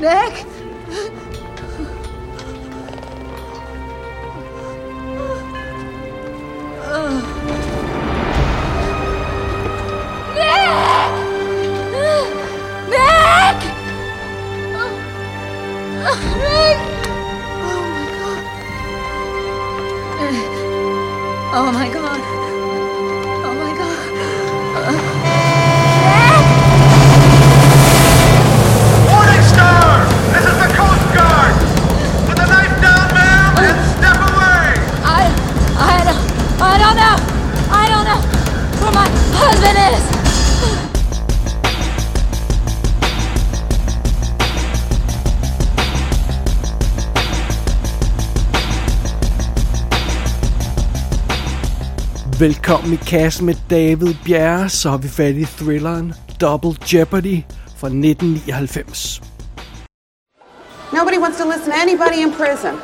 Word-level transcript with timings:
Nick! 0.00 0.44
Oh 21.60 21.72
my 21.72 21.88
god. 21.92 22.04
Oh, 22.10 22.17
Velkommen 52.40 52.92
i 52.92 52.96
kassen 52.96 53.46
med 53.46 53.56
David 53.70 54.14
Bjerre, 54.24 54.68
så 54.68 54.90
har 54.90 54.98
vi 54.98 55.08
fat 55.08 55.34
i 55.34 55.44
thrilleren 55.44 56.14
Double 56.40 56.74
Jeopardy 56.86 57.42
fra 57.76 57.88
1999. 57.88 59.22
Nobody 60.92 61.18
wants 61.18 61.38
to 61.38 61.44
listen 61.44 61.72
to 61.72 61.78
anybody 61.82 62.22
in 62.22 62.32
prison. 62.32 62.74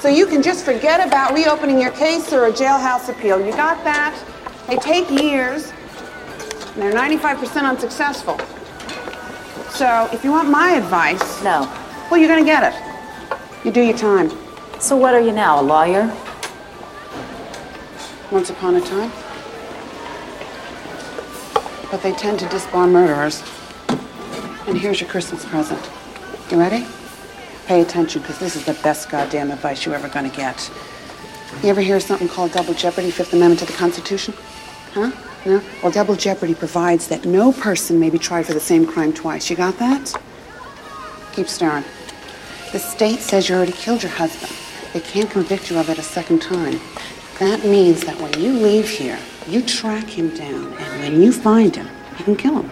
So 0.00 0.08
you 0.08 0.26
can 0.26 0.42
just 0.42 0.64
forget 0.64 0.98
about 1.08 1.38
reopening 1.38 1.78
your 1.82 1.92
case 1.92 2.36
or 2.36 2.42
a 2.46 2.52
jailhouse 2.52 3.08
appeal. 3.08 3.38
You 3.46 3.52
got 3.52 3.78
that? 3.84 4.14
They 4.66 4.76
take 4.76 5.22
years, 5.22 5.72
and 6.74 6.82
they're 6.82 6.92
95% 6.92 7.70
unsuccessful. 7.70 8.36
So 9.70 10.08
if 10.12 10.24
you 10.24 10.32
want 10.32 10.48
my 10.50 10.70
advice, 10.82 11.42
No. 11.44 11.68
well, 12.10 12.18
you're 12.20 12.32
going 12.34 12.44
to 12.46 12.50
get 12.54 12.62
it. 12.70 12.74
You 13.64 13.70
do 13.70 13.80
your 13.80 13.98
time. 13.98 14.30
So 14.80 14.96
what 14.96 15.14
are 15.14 15.20
you 15.26 15.32
now, 15.32 15.60
a 15.60 15.64
lawyer? 15.74 16.10
Once 18.30 18.50
upon 18.50 18.76
a 18.76 18.80
time. 18.80 19.10
But 21.90 22.02
they 22.02 22.12
tend 22.12 22.38
to 22.40 22.46
disbar 22.46 22.90
murderers. 22.90 23.42
And 24.66 24.76
here's 24.78 25.00
your 25.00 25.10
Christmas 25.10 25.44
present. 25.44 25.80
You 26.50 26.58
ready? 26.58 26.86
Pay 27.66 27.82
attention, 27.82 28.22
because 28.22 28.38
this 28.38 28.56
is 28.56 28.64
the 28.64 28.74
best 28.82 29.10
goddamn 29.10 29.50
advice 29.50 29.84
you're 29.84 29.94
ever 29.94 30.08
going 30.08 30.28
to 30.28 30.36
get. 30.36 30.70
You 31.62 31.68
ever 31.68 31.80
hear 31.80 32.00
something 32.00 32.28
called 32.28 32.52
double 32.52 32.74
jeopardy, 32.74 33.10
Fifth 33.10 33.32
Amendment 33.32 33.60
to 33.60 33.66
the 33.66 33.72
Constitution? 33.72 34.34
Huh? 34.92 35.12
No? 35.46 35.62
Well, 35.82 35.92
double 35.92 36.16
jeopardy 36.16 36.54
provides 36.54 37.08
that 37.08 37.24
no 37.24 37.52
person 37.52 38.00
may 38.00 38.10
be 38.10 38.18
tried 38.18 38.46
for 38.46 38.54
the 38.54 38.60
same 38.60 38.86
crime 38.86 39.12
twice. 39.12 39.48
You 39.50 39.56
got 39.56 39.78
that? 39.78 40.14
Keep 41.32 41.48
staring. 41.48 41.84
The 42.72 42.78
state 42.78 43.20
says 43.20 43.48
you 43.48 43.54
already 43.54 43.72
killed 43.72 44.02
your 44.02 44.12
husband. 44.12 44.52
They 44.92 45.00
can't 45.00 45.30
convict 45.30 45.70
you 45.70 45.78
of 45.78 45.88
it 45.90 45.98
a 45.98 46.02
second 46.02 46.40
time. 46.40 46.80
That 47.40 47.64
means 47.64 48.04
that 48.04 48.20
when 48.20 48.40
you 48.40 48.52
leave 48.52 48.88
here, 48.88 49.18
you 49.48 49.60
track 49.62 50.04
him 50.04 50.34
down, 50.36 50.72
and 50.74 51.00
when 51.00 51.20
you 51.20 51.32
find 51.32 51.74
him, 51.74 51.88
you 52.18 52.24
can 52.24 52.36
kill 52.36 52.62
him. 52.62 52.70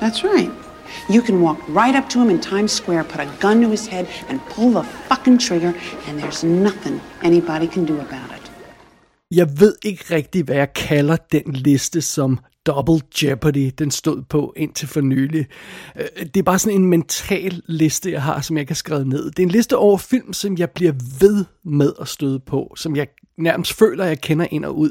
That's 0.00 0.22
right. 0.22 0.50
You 1.08 1.20
can 1.20 1.40
walk 1.40 1.60
right 1.68 1.94
up 1.96 2.08
to 2.10 2.20
him 2.20 2.30
in 2.30 2.40
Times 2.40 2.72
Square, 2.72 3.04
put 3.04 3.20
a 3.20 3.26
gun 3.40 3.60
to 3.62 3.68
his 3.68 3.88
head, 3.88 4.08
and 4.28 4.40
pull 4.46 4.70
the 4.70 4.84
fucking 4.84 5.38
trigger, 5.38 5.74
and 6.06 6.18
there's 6.18 6.44
nothing 6.44 7.00
anybody 7.22 7.66
can 7.66 7.84
do 7.84 8.00
about 8.00 8.30
it. 8.30 8.43
Jeg 9.34 9.60
ved 9.60 9.74
ikke 9.84 10.04
rigtig, 10.10 10.44
hvad 10.44 10.56
jeg 10.56 10.72
kalder 10.72 11.16
den 11.32 11.52
liste, 11.52 12.00
som 12.00 12.38
Double 12.66 13.00
Jeopardy, 13.22 13.70
den 13.78 13.90
stod 13.90 14.22
på 14.22 14.52
indtil 14.56 14.88
for 14.88 15.00
nylig. 15.00 15.46
Øh, 15.96 16.26
det 16.26 16.36
er 16.36 16.42
bare 16.42 16.58
sådan 16.58 16.80
en 16.80 16.86
mental 16.86 17.62
liste, 17.66 18.12
jeg 18.12 18.22
har, 18.22 18.40
som 18.40 18.56
jeg 18.56 18.66
kan 18.66 18.76
skrive 18.76 19.08
ned. 19.08 19.30
Det 19.30 19.38
er 19.38 19.42
en 19.42 19.50
liste 19.50 19.76
over 19.76 19.98
film, 19.98 20.32
som 20.32 20.58
jeg 20.58 20.70
bliver 20.70 20.92
ved 21.20 21.44
med 21.64 21.92
at 22.00 22.08
støde 22.08 22.40
på, 22.40 22.74
som 22.76 22.96
jeg 22.96 23.06
nærmest 23.38 23.72
føler, 23.72 24.04
jeg 24.04 24.20
kender 24.20 24.46
ind 24.50 24.64
og 24.64 24.78
ud, 24.78 24.90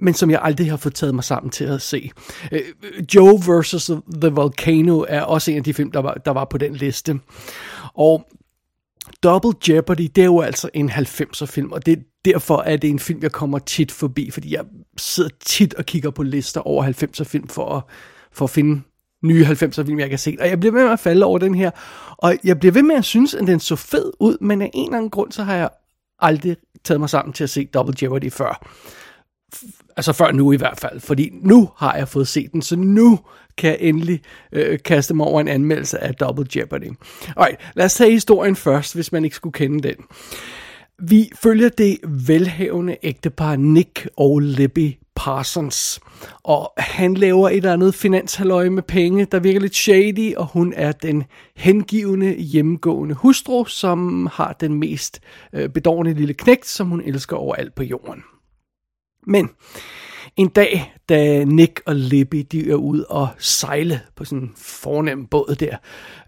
men 0.00 0.14
som 0.14 0.30
jeg 0.30 0.40
aldrig 0.42 0.70
har 0.70 0.76
fået 0.76 0.94
taget 0.94 1.14
mig 1.14 1.24
sammen 1.24 1.50
til 1.50 1.64
at 1.64 1.82
se. 1.82 2.10
Øh, 2.52 2.60
Joe 3.14 3.38
vs. 3.38 3.90
The 4.20 4.30
Volcano 4.30 5.04
er 5.08 5.22
også 5.22 5.50
en 5.50 5.56
af 5.56 5.64
de 5.64 5.74
film, 5.74 5.90
der 5.90 6.00
var, 6.00 6.14
der 6.14 6.30
var 6.30 6.44
på 6.44 6.58
den 6.58 6.74
liste. 6.74 7.20
Og 7.94 8.26
Double 9.22 9.52
Jeopardy, 9.68 10.08
det 10.16 10.22
er 10.22 10.26
jo 10.26 10.40
altså 10.40 10.70
en 10.74 10.90
90'er 10.90 11.46
film, 11.46 11.72
og 11.72 11.86
det, 11.86 12.04
derfor 12.24 12.62
er 12.62 12.76
det 12.76 12.90
en 12.90 12.98
film, 12.98 13.22
jeg 13.22 13.32
kommer 13.32 13.58
tit 13.58 13.92
forbi, 13.92 14.30
fordi 14.30 14.54
jeg 14.54 14.64
sidder 14.98 15.30
tit 15.46 15.74
og 15.74 15.86
kigger 15.86 16.10
på 16.10 16.22
lister 16.22 16.60
over 16.60 16.84
90'er 16.84 17.24
film 17.24 17.48
for 17.48 17.76
at, 17.76 17.82
for 18.32 18.44
at 18.44 18.50
finde 18.50 18.82
nye 19.22 19.44
90'er 19.44 19.84
film, 19.84 19.98
jeg 19.98 20.08
kan 20.10 20.18
se. 20.18 20.36
Og 20.40 20.48
jeg 20.48 20.60
bliver 20.60 20.72
ved 20.72 20.84
med 20.84 20.92
at 20.92 21.00
falde 21.00 21.26
over 21.26 21.38
den 21.38 21.54
her, 21.54 21.70
og 22.18 22.36
jeg 22.44 22.58
bliver 22.58 22.72
ved 22.72 22.82
med 22.82 22.96
at 22.96 23.04
synes, 23.04 23.34
at 23.34 23.46
den 23.46 23.60
så 23.60 23.76
fed 23.76 24.12
ud, 24.20 24.36
men 24.40 24.62
af 24.62 24.70
en 24.74 24.84
eller 24.84 24.96
anden 24.96 25.10
grund, 25.10 25.32
så 25.32 25.42
har 25.42 25.54
jeg 25.54 25.70
aldrig 26.18 26.56
taget 26.84 27.00
mig 27.00 27.10
sammen 27.10 27.32
til 27.32 27.44
at 27.44 27.50
se 27.50 27.64
Double 27.64 27.94
Jeopardy 28.02 28.32
før. 28.32 28.68
Altså 29.96 30.12
før 30.12 30.32
nu 30.32 30.52
i 30.52 30.56
hvert 30.56 30.80
fald, 30.80 31.00
fordi 31.00 31.30
nu 31.32 31.70
har 31.76 31.96
jeg 31.96 32.08
fået 32.08 32.28
set 32.28 32.52
den, 32.52 32.62
så 32.62 32.76
nu 32.76 33.18
kan 33.58 33.70
jeg 33.70 33.78
endelig 33.80 34.20
øh, 34.52 34.78
kaste 34.84 35.14
mig 35.14 35.26
over 35.26 35.40
en 35.40 35.48
anmeldelse 35.48 35.98
af 35.98 36.14
Double 36.14 36.46
Jeopardy. 36.56 36.90
Alright, 37.36 37.60
lad 37.74 37.84
os 37.84 37.94
tage 37.94 38.12
historien 38.12 38.56
først, 38.56 38.94
hvis 38.94 39.12
man 39.12 39.24
ikke 39.24 39.36
skulle 39.36 39.52
kende 39.52 39.88
den. 39.88 39.96
Vi 40.98 41.30
følger 41.42 41.68
det 41.68 41.98
velhavende 42.04 42.96
ægtepar 43.02 43.56
Nick 43.56 44.08
og 44.16 44.40
Libby 44.40 44.94
Parsons. 45.16 46.00
Og 46.42 46.72
han 46.78 47.14
laver 47.14 47.48
et 47.48 47.56
eller 47.56 47.72
andet 47.72 47.94
finanshalløj 47.94 48.68
med 48.68 48.82
penge, 48.82 49.24
der 49.24 49.38
virker 49.40 49.60
lidt 49.60 49.76
shady, 49.76 50.34
og 50.34 50.46
hun 50.46 50.72
er 50.76 50.92
den 50.92 51.24
hengivende, 51.56 52.34
hjemmegående 52.34 53.14
hustru, 53.14 53.64
som 53.64 54.28
har 54.32 54.52
den 54.52 54.74
mest 54.74 55.20
øh, 55.52 55.68
bedårende 55.68 56.14
lille 56.14 56.34
knægt, 56.34 56.66
som 56.66 56.88
hun 56.88 57.02
elsker 57.04 57.36
overalt 57.36 57.74
på 57.74 57.82
jorden. 57.82 58.22
Men 59.26 59.50
en 60.36 60.48
dag, 60.48 60.94
da 61.08 61.44
Nick 61.44 61.80
og 61.86 61.96
Libby 61.96 62.46
de 62.52 62.70
er 62.70 62.74
ude 62.74 63.06
og 63.06 63.28
sejle 63.38 64.00
på 64.16 64.24
sådan 64.24 64.38
en 64.38 64.52
fornem 64.56 65.26
båd 65.26 65.56
der, 65.60 65.76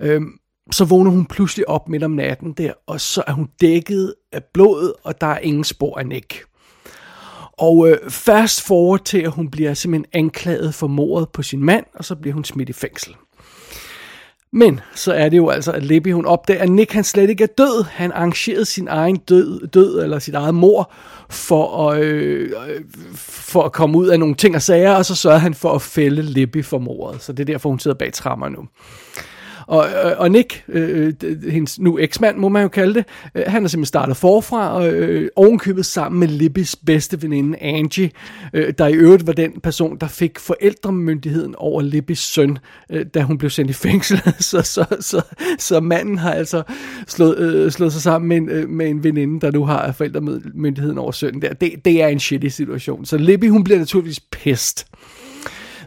øhm, 0.01 0.39
så 0.73 0.85
vågner 0.85 1.11
hun 1.11 1.27
pludselig 1.27 1.69
op 1.69 1.89
midt 1.89 2.03
om 2.03 2.11
natten 2.11 2.53
der, 2.53 2.73
og 2.87 3.01
så 3.01 3.23
er 3.27 3.33
hun 3.33 3.49
dækket 3.61 4.15
af 4.33 4.45
blod, 4.55 4.93
og 5.05 5.21
der 5.21 5.27
er 5.27 5.39
ingen 5.39 5.65
spor 5.65 5.99
af 5.99 6.07
Nick. 6.07 6.45
Og 7.53 7.89
øh, 7.89 8.11
fast 8.11 8.63
forward 8.67 9.05
til, 9.05 9.19
at 9.19 9.31
hun 9.31 9.51
bliver 9.51 9.75
simpelthen 9.75 10.07
anklaget 10.13 10.75
for 10.75 10.87
mordet 10.87 11.29
på 11.29 11.43
sin 11.43 11.65
mand, 11.65 11.87
og 11.95 12.05
så 12.05 12.15
bliver 12.17 12.35
hun 12.35 12.45
smidt 12.45 12.69
i 12.69 12.73
fængsel. 12.73 13.17
Men 14.57 14.81
så 14.95 15.13
er 15.13 15.29
det 15.29 15.37
jo 15.37 15.49
altså, 15.49 15.73
at 15.73 15.83
Libby 15.83 16.13
hun 16.13 16.27
opdager, 16.27 16.63
at 16.63 16.71
Nick 16.71 16.93
han 16.93 17.05
slet 17.05 17.31
ikke 17.31 17.45
er 17.45 17.49
død. 17.59 17.85
Han 17.85 18.13
arrangerede 18.13 18.65
sin 18.65 18.89
egen 18.89 19.17
død, 19.17 19.67
død 19.67 20.03
eller 20.03 20.19
sit 20.19 20.35
eget 20.35 20.55
mor 20.55 20.93
for 21.31 21.89
at, 21.89 22.01
øh, 22.01 22.53
øh, 22.69 22.81
for 23.15 23.63
at 23.63 23.73
komme 23.73 23.99
ud 23.99 24.07
af 24.09 24.19
nogle 24.19 24.35
ting 24.35 24.55
og 24.55 24.63
sager, 24.63 24.93
og 24.93 25.05
så 25.05 25.15
sørger 25.15 25.39
han 25.39 25.55
for 25.55 25.73
at 25.73 25.83
fælde 25.83 26.23
Libby 26.23 26.65
for 26.65 26.79
mordet. 26.79 27.23
Så 27.23 27.33
det 27.33 27.41
er 27.41 27.53
derfor, 27.53 27.69
hun 27.69 27.79
sidder 27.79 27.97
bag 27.97 28.13
trammer 28.13 28.49
nu. 28.49 28.69
Og, 29.67 29.87
øh, 29.89 30.13
og 30.19 30.31
Nick, 30.31 30.65
øh, 30.69 31.13
øh, 31.25 31.43
hendes 31.43 31.79
nu 31.79 31.99
eksmand, 31.99 32.37
må 32.37 32.49
man 32.49 32.63
jo 32.63 32.69
kalde 32.69 32.95
det, 32.95 33.05
øh, 33.35 33.43
han 33.47 33.65
er 33.65 33.69
simpelthen 33.69 33.87
startet 33.87 34.17
forfra, 34.17 34.75
og 34.75 34.93
øh, 34.93 35.29
ovenkøbet 35.37 35.87
sammen 35.87 36.21
med 36.21 36.29
Libbys 36.29 36.77
bedste 36.77 37.23
veninde 37.23 37.59
Angie, 37.63 38.11
øh, 38.55 38.75
der 38.79 38.87
i 38.87 38.95
øvrigt 38.95 39.27
var 39.27 39.33
den 39.33 39.61
person, 39.61 39.99
der 40.01 40.07
fik 40.07 40.39
forældremyndigheden 40.39 41.55
over 41.59 41.83
Libbys 41.83 42.19
søn, 42.19 42.59
øh, 42.91 43.07
da 43.15 43.23
hun 43.23 43.39
blev 43.39 43.51
sendt 43.51 43.71
i 43.71 43.75
fængsel. 43.75 44.21
så, 44.51 44.63
så, 44.63 44.85
så, 45.01 45.23
så 45.59 45.81
manden 45.81 46.19
har 46.19 46.33
altså 46.33 46.63
slået, 47.07 47.39
øh, 47.39 47.71
slået 47.71 47.93
sig 47.93 48.03
sammen 48.03 48.29
med 48.29 48.37
en, 48.37 48.49
øh, 48.49 48.69
med 48.69 48.89
en 48.89 49.05
veninde, 49.05 49.41
der 49.41 49.51
nu 49.51 49.65
har 49.65 49.93
forældremyndigheden 49.93 50.99
over 50.99 51.13
sønnen 51.13 51.43
der. 51.43 51.53
Det, 51.53 51.85
det 51.85 52.03
er 52.03 52.09
en 52.09 52.21
shitty 52.21 52.49
situation. 52.49 53.05
Så 53.05 53.17
Libby, 53.17 53.51
hun 53.51 53.65
bliver 53.65 53.79
naturligvis 53.79 54.21
pissed. 54.21 54.87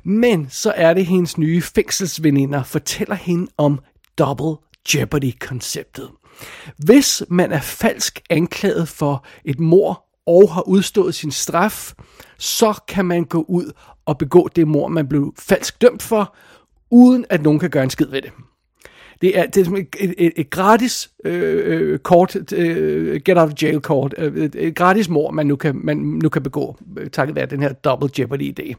Men 0.08 0.48
så 0.50 0.74
er 0.76 0.94
det 0.94 1.06
hendes 1.06 1.38
nye 1.38 1.62
fængselsveninder 1.62 2.64
fortæller 2.64 3.16
hende 3.16 3.52
om 3.58 3.80
Double 4.18 4.56
Jeopardy-konceptet. 4.94 6.10
Hvis 6.78 7.24
man 7.30 7.52
er 7.52 7.60
falsk 7.60 8.22
anklaget 8.30 8.88
for 8.88 9.26
et 9.46 9.60
mor 9.60 10.06
og 10.28 10.54
har 10.54 10.68
udstået 10.68 11.16
sin 11.16 11.32
straf, 11.32 11.94
så 12.38 12.82
kan 12.88 13.06
man 13.06 13.24
gå 13.24 13.46
ud 13.48 13.72
og 14.06 14.18
begå 14.18 14.50
det 14.56 14.68
mor, 14.68 14.88
man 14.88 15.08
blev 15.08 15.34
falsk 15.40 15.82
dømt 15.82 16.02
for, 16.02 16.36
uden 16.92 17.26
at 17.30 17.44
nogen 17.44 17.60
kan 17.60 17.70
gøre 17.70 17.84
en 17.84 17.90
skid 17.90 18.08
ved 18.08 18.22
det. 18.22 18.32
Det 19.22 19.40
er, 19.40 19.46
det 19.46 19.68
er 19.68 19.72
et, 20.00 20.14
et, 20.18 20.34
et 20.36 20.50
gratis 20.50 21.10
øh, 21.26 21.80
øh, 21.80 22.00
kort, 22.00 22.54
øh, 22.54 23.22
get 23.26 23.38
out 23.38 23.50
of 23.50 23.54
jail 23.62 23.80
kort, 23.80 24.16
øh, 24.18 24.38
et, 24.38 24.56
et 24.56 24.76
gratis 24.76 25.10
mor, 25.10 25.32
man 25.32 25.48
nu 25.48 25.56
kan, 25.56 25.82
man 25.84 25.98
nu 25.98 26.30
kan 26.30 26.44
begå, 26.44 26.78
øh, 26.98 27.10
takket 27.10 27.36
være 27.36 27.46
den 27.46 27.62
her 27.62 27.74
double 27.74 28.10
jeopardy 28.20 28.60
idé. 28.60 28.74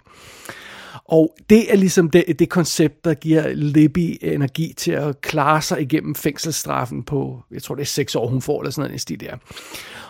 Og 1.08 1.34
det 1.50 1.72
er 1.72 1.76
ligesom 1.76 2.10
det, 2.10 2.25
det 2.38 2.49
koncept, 2.49 3.05
der 3.05 3.14
giver 3.14 3.49
Libby 3.49 4.19
energi 4.22 4.75
til 4.76 4.93
at 4.93 5.20
klare 5.20 5.62
sig 5.62 5.81
igennem 5.81 6.14
fængselsstraffen 6.14 7.02
på, 7.02 7.43
jeg 7.50 7.62
tror 7.62 7.75
det 7.75 7.82
er 7.82 7.87
seks 7.87 8.14
år, 8.14 8.26
hun 8.26 8.43
får, 8.43 8.60
eller 8.60 8.70
sådan 8.70 8.88
noget 8.88 8.94
i 8.94 8.99
stil 8.99 9.20
der. 9.20 9.37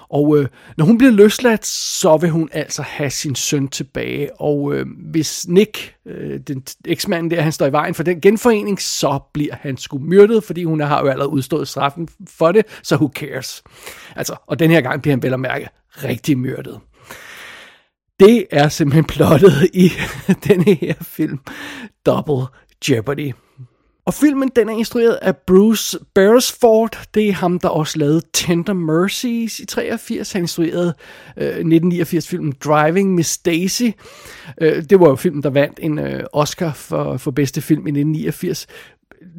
Og 0.09 0.39
øh, 0.39 0.49
når 0.77 0.85
hun 0.85 0.99
bliver 0.99 1.11
løsladt, 1.11 1.67
så 1.67 2.17
vil 2.17 2.31
hun 2.31 2.49
altså 2.53 2.83
have 2.83 3.11
sin 3.11 3.35
søn 3.35 3.69
tilbage. 3.69 4.41
Og 4.41 4.75
øh, 4.75 4.87
hvis 5.11 5.49
Nick, 5.49 5.95
øh, 6.06 6.41
den 6.41 6.62
eksmanden 6.85 7.31
der, 7.31 7.41
han 7.41 7.53
står 7.53 7.67
i 7.67 7.73
vejen 7.73 7.95
for 7.95 8.03
den 8.03 8.21
genforening, 8.21 8.81
så 8.81 9.19
bliver 9.33 9.55
han 9.61 9.77
sgu 9.77 9.99
myrdet, 9.99 10.45
fordi 10.45 10.65
hun 10.65 10.81
har 10.81 11.00
jo 11.00 11.09
allerede 11.09 11.31
udstået 11.31 11.69
straffen 11.69 12.09
for 12.29 12.53
det, 12.53 12.67
så 12.83 12.97
who 12.97 13.11
cares? 13.15 13.62
Altså, 14.17 14.37
og 14.47 14.59
den 14.59 14.71
her 14.71 14.81
gang 14.81 15.03
bliver 15.03 15.12
han 15.12 15.23
vel 15.23 15.33
at 15.33 15.41
mærke 15.41 15.69
rigtig 16.05 16.39
myrdet. 16.39 16.81
Det 18.20 18.47
er 18.50 18.69
simpelthen 18.69 19.05
plottet 19.05 19.70
i 19.73 19.93
denne 20.49 20.75
her 20.75 20.94
film, 21.00 21.38
Double 22.06 22.47
Jeopardy. 22.88 23.32
Og 24.06 24.15
filmen 24.15 24.50
den 24.56 24.69
er 24.69 24.73
instrueret 24.73 25.19
af 25.23 25.37
Bruce 25.37 25.99
Beresford. 26.15 27.09
Det 27.15 27.29
er 27.29 27.32
ham, 27.32 27.59
der 27.59 27.69
også 27.69 27.99
lavede 27.99 28.23
Tender 28.32 28.73
Mercies 28.73 29.61
i 29.61 29.67
83. 29.67 30.32
Han 30.32 30.43
instruerede 30.43 30.94
øh, 31.37 31.56
1989-filmen 31.56 32.55
Driving 32.65 33.15
Miss 33.15 33.38
Daisy. 33.38 33.82
Øh, 34.61 34.82
det 34.91 35.00
var 35.00 35.09
jo 35.09 35.17
filmen, 35.17 35.43
der 35.43 35.50
vandt 35.50 35.79
en 35.82 35.99
øh, 35.99 36.25
Oscar 36.32 36.73
for, 36.73 37.17
for 37.17 37.31
bedste 37.31 37.61
film 37.61 37.87
i 37.87 37.91
1989 37.91 38.67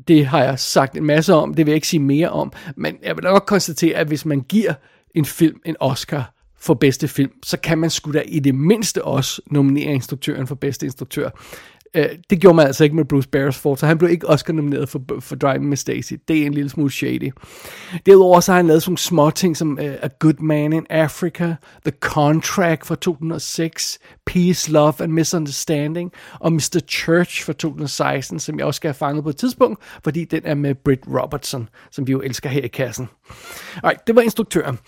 det 0.08 0.26
har 0.26 0.44
jeg 0.44 0.60
sagt 0.60 0.98
en 0.98 1.06
masse 1.06 1.34
om, 1.34 1.54
det 1.54 1.66
vil 1.66 1.72
jeg 1.72 1.76
ikke 1.76 1.88
sige 1.88 2.00
mere 2.00 2.30
om, 2.30 2.52
men 2.76 2.98
jeg 3.04 3.16
vil 3.16 3.24
nok 3.24 3.44
konstatere, 3.48 3.98
at 3.98 4.08
hvis 4.08 4.26
man 4.26 4.42
giver 4.42 4.74
en 5.16 5.26
film 5.26 5.62
en 5.66 5.76
Oscar 5.80 6.34
for 6.62 6.74
bedste 6.74 7.08
film, 7.08 7.32
så 7.44 7.58
kan 7.58 7.78
man 7.78 7.90
sgu 7.90 8.12
da 8.12 8.22
i 8.26 8.40
det 8.40 8.56
mindste 8.56 9.06
også 9.06 9.42
nominere 9.46 9.94
instruktøren 9.94 10.48
for 10.48 10.56
bedste 10.56 10.86
instruktør. 10.86 11.30
Øh, 11.94 12.10
det 12.30 12.42
gjorde 12.42 12.56
man 12.56 12.68
altså 12.68 12.84
ikke 12.84 12.96
med 12.96 13.06
Bruce 13.06 13.30
Beresford, 13.30 13.78
så 13.78 13.86
han 13.86 13.98
blev 13.98 14.12
ikke 14.12 14.30
Oscar 14.30 14.54
nomineret 14.54 14.90
for, 14.90 15.02
for 15.20 15.36
Driving 15.36 15.70
Miss 15.70 15.84
Daisy. 15.84 16.14
Det 16.28 16.42
er 16.42 16.46
en 16.46 16.54
lille 16.54 16.70
smule 16.70 16.92
shady. 16.92 17.32
Derudover 18.06 18.40
så 18.40 18.52
har 18.52 18.58
han 18.58 18.68
lavet 18.68 18.84
sådan 18.84 18.98
små 18.98 19.30
ting 19.30 19.58
som 19.58 19.72
uh, 19.82 19.86
A 20.02 20.08
Good 20.20 20.34
Man 20.40 20.74
in 20.74 20.86
Africa, 20.90 21.56
The 21.86 21.94
Contract 22.00 22.86
fra 22.86 22.96
2006, 22.96 24.00
Peace, 24.26 24.72
Love 24.72 24.94
and 25.00 25.12
Misunderstanding, 25.12 26.12
og 26.40 26.54
Mr. 26.54 26.80
Church 26.90 27.46
fra 27.46 27.54
2016, 27.54 28.40
som 28.40 28.60
jeg 28.60 28.66
også 28.66 28.78
skal 28.78 28.88
have 28.88 28.96
fanget 28.96 29.24
på 29.24 29.30
et 29.30 29.38
tidspunkt, 29.38 29.84
fordi 30.04 30.26
den 30.26 30.42
er 30.46 30.56
med 30.56 30.76
Britt 30.76 31.02
Robertson, 31.08 31.70
som 31.92 32.08
vi 32.08 32.12
jo 32.12 32.22
elsker 32.22 32.50
her 32.50 32.62
i 32.62 32.68
kassen. 32.68 33.10
Alright, 33.84 34.08
det 34.08 34.16
var 34.16 34.22
instruktøren. 34.22 34.80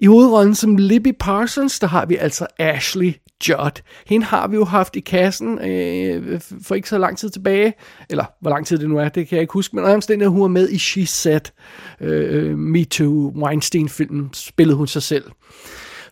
I 0.00 0.06
hovedrollen 0.06 0.54
som 0.54 0.76
Libby 0.76 1.12
Parsons, 1.20 1.78
der 1.78 1.86
har 1.86 2.06
vi 2.06 2.16
altså 2.16 2.46
Ashley 2.58 3.14
Judd. 3.48 3.82
Hende 4.06 4.26
har 4.26 4.48
vi 4.48 4.56
jo 4.56 4.64
haft 4.64 4.96
i 4.96 5.00
kassen 5.00 5.58
øh, 5.58 6.40
for 6.62 6.74
ikke 6.74 6.88
så 6.88 6.98
lang 6.98 7.18
tid 7.18 7.30
tilbage, 7.30 7.74
eller 8.10 8.24
hvor 8.40 8.50
lang 8.50 8.66
tid 8.66 8.78
det 8.78 8.88
nu 8.88 8.98
er, 8.98 9.08
det 9.08 9.28
kan 9.28 9.36
jeg 9.36 9.42
ikke 9.42 9.52
huske, 9.52 9.76
men 9.76 9.84
omstændighed, 9.84 10.32
hun 10.32 10.42
er 10.42 10.48
med 10.48 10.68
i 10.68 10.78
She 10.78 11.06
Said, 11.06 11.40
øh, 12.00 12.50
øh, 12.50 12.58
Me 12.58 12.84
Too, 12.84 13.32
Weinstein-filmen, 13.36 14.30
spillede 14.32 14.76
hun 14.76 14.86
sig 14.86 15.02
selv. 15.02 15.24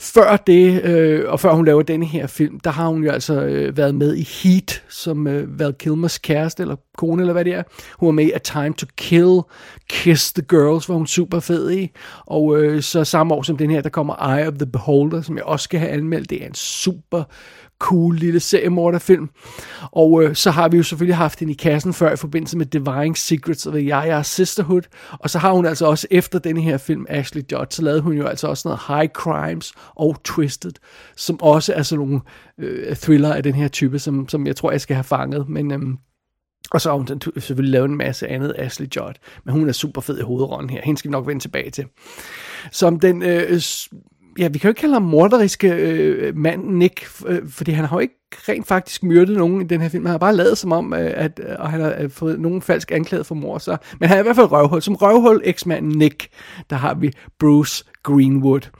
Før 0.00 0.36
det, 0.36 0.84
øh, 0.84 1.24
og 1.28 1.40
før 1.40 1.52
hun 1.52 1.64
laver 1.64 1.82
denne 1.82 2.06
her 2.06 2.26
film, 2.26 2.60
der 2.60 2.70
har 2.70 2.88
hun 2.88 3.04
jo 3.04 3.10
altså 3.10 3.40
øh, 3.40 3.76
været 3.76 3.94
med 3.94 4.16
i 4.16 4.28
Heat, 4.42 4.82
som 4.88 5.26
øh, 5.26 5.58
Val 5.58 5.74
Kilmers 5.74 6.18
kæreste, 6.18 6.62
eller 6.62 6.76
kone, 6.98 7.22
eller 7.22 7.32
hvad 7.32 7.44
det 7.44 7.54
er. 7.54 7.62
Hun 7.98 8.06
var 8.06 8.12
med 8.12 8.24
i 8.24 8.30
A 8.30 8.38
Time 8.38 8.72
to 8.72 8.86
Kill, 8.96 9.40
Kiss 9.88 10.32
the 10.32 10.42
Girls, 10.48 10.86
hvor 10.86 10.94
hun 10.94 11.06
super 11.06 11.40
fed 11.40 11.70
i. 11.70 11.90
Og 12.26 12.62
øh, 12.62 12.82
så 12.82 13.04
samme 13.04 13.34
år 13.34 13.42
som 13.42 13.56
den 13.56 13.70
her, 13.70 13.80
der 13.80 13.88
kommer 13.88 14.36
Eye 14.36 14.48
of 14.48 14.54
the 14.54 14.66
Beholder, 14.66 15.22
som 15.22 15.36
jeg 15.36 15.44
også 15.44 15.64
skal 15.64 15.80
have 15.80 15.92
anmeldt. 15.92 16.30
Det 16.30 16.42
er 16.42 16.46
en 16.46 16.54
super 16.54 17.22
cool 17.78 18.16
lille 18.16 18.40
seriemorderfilm. 18.40 19.30
Og 19.92 20.22
øh, 20.22 20.34
så 20.34 20.50
har 20.50 20.68
vi 20.68 20.76
jo 20.76 20.82
selvfølgelig 20.82 21.16
haft 21.16 21.38
hende 21.38 21.52
i 21.52 21.56
kassen 21.56 21.92
før 21.92 22.12
i 22.12 22.16
forbindelse 22.16 22.58
med 22.58 22.66
Divine 22.66 23.16
Secrets 23.16 23.66
of 23.66 23.72
the 23.72 23.82
Yaya 23.82 24.22
Sisterhood. 24.22 24.82
Og 25.12 25.30
så 25.30 25.38
har 25.38 25.52
hun 25.52 25.66
altså 25.66 25.86
også 25.86 26.06
efter 26.10 26.38
denne 26.38 26.60
her 26.60 26.76
film, 26.78 27.06
Ashley 27.08 27.42
Judd, 27.52 27.66
så 27.70 27.82
lavede 27.82 28.00
hun 28.00 28.12
jo 28.12 28.26
altså 28.26 28.48
også 28.48 28.68
noget 28.68 28.80
High 28.88 29.08
Crimes 29.08 29.72
og 29.94 30.16
Twisted, 30.24 30.72
som 31.16 31.40
også 31.42 31.72
er 31.72 31.82
sådan 31.82 32.06
nogle 32.06 32.20
øh, 32.58 32.96
thriller 32.96 33.34
af 33.34 33.42
den 33.42 33.54
her 33.54 33.68
type, 33.68 33.98
som, 33.98 34.28
som 34.28 34.46
jeg 34.46 34.56
tror, 34.56 34.70
jeg 34.70 34.80
skal 34.80 34.96
have 34.96 35.04
fanget. 35.04 35.48
Men 35.48 35.72
Øh, 35.72 35.80
og 36.70 36.80
så 36.80 36.90
har 36.90 36.96
hun 36.96 37.08
selvfølgelig 37.38 37.72
lavet 37.72 37.88
en 37.90 37.96
masse 37.96 38.28
andet 38.28 38.54
Ashley 38.58 38.86
Judd, 38.96 39.14
men 39.44 39.54
hun 39.54 39.68
er 39.68 39.72
super 39.72 40.00
fed 40.00 40.18
i 40.18 40.22
hovedrollen 40.22 40.70
her. 40.70 40.80
Hende 40.84 40.98
skal 40.98 41.08
vi 41.08 41.12
nok 41.12 41.26
vende 41.26 41.42
tilbage 41.42 41.70
til. 41.70 41.84
Som 42.72 43.00
den 43.00 43.22
øh, 43.22 43.60
ja, 44.38 44.48
vi 44.48 44.58
kan 44.58 44.68
jo 44.68 44.70
ikke 44.70 44.80
kalde 44.80 44.94
ham 44.94 45.02
morderiske 45.02 45.68
øh, 45.68 46.36
mand 46.36 46.64
Nick, 46.64 47.06
øh, 47.26 47.48
fordi 47.48 47.70
han 47.70 47.84
har 47.84 47.96
jo 47.96 48.00
ikke 48.00 48.14
rent 48.48 48.66
faktisk 48.66 49.02
myrdet 49.02 49.36
nogen 49.36 49.60
i 49.60 49.64
den 49.64 49.80
her 49.80 49.88
film. 49.88 50.04
Han 50.04 50.10
har 50.10 50.18
bare 50.18 50.36
lavet 50.36 50.58
som 50.58 50.72
om, 50.72 50.94
øh, 50.94 51.12
at 51.14 51.40
øh, 51.44 51.56
og 51.58 51.70
han 51.70 51.80
har 51.80 51.94
øh, 52.00 52.10
fået 52.10 52.40
nogen 52.40 52.62
falsk 52.62 52.92
anklaget 52.92 53.26
for 53.26 53.34
mor. 53.34 53.58
Så, 53.58 53.76
men 54.00 54.08
han 54.08 54.18
er 54.18 54.22
i 54.22 54.24
hvert 54.24 54.36
fald 54.36 54.52
røvhul. 54.52 54.82
Som 54.82 54.94
røvhul 54.94 55.40
eksmanden 55.44 55.98
Nick, 55.98 56.28
der 56.70 56.76
har 56.76 56.94
vi 56.94 57.12
Bruce 57.38 57.84
Greenwood. 58.02 58.70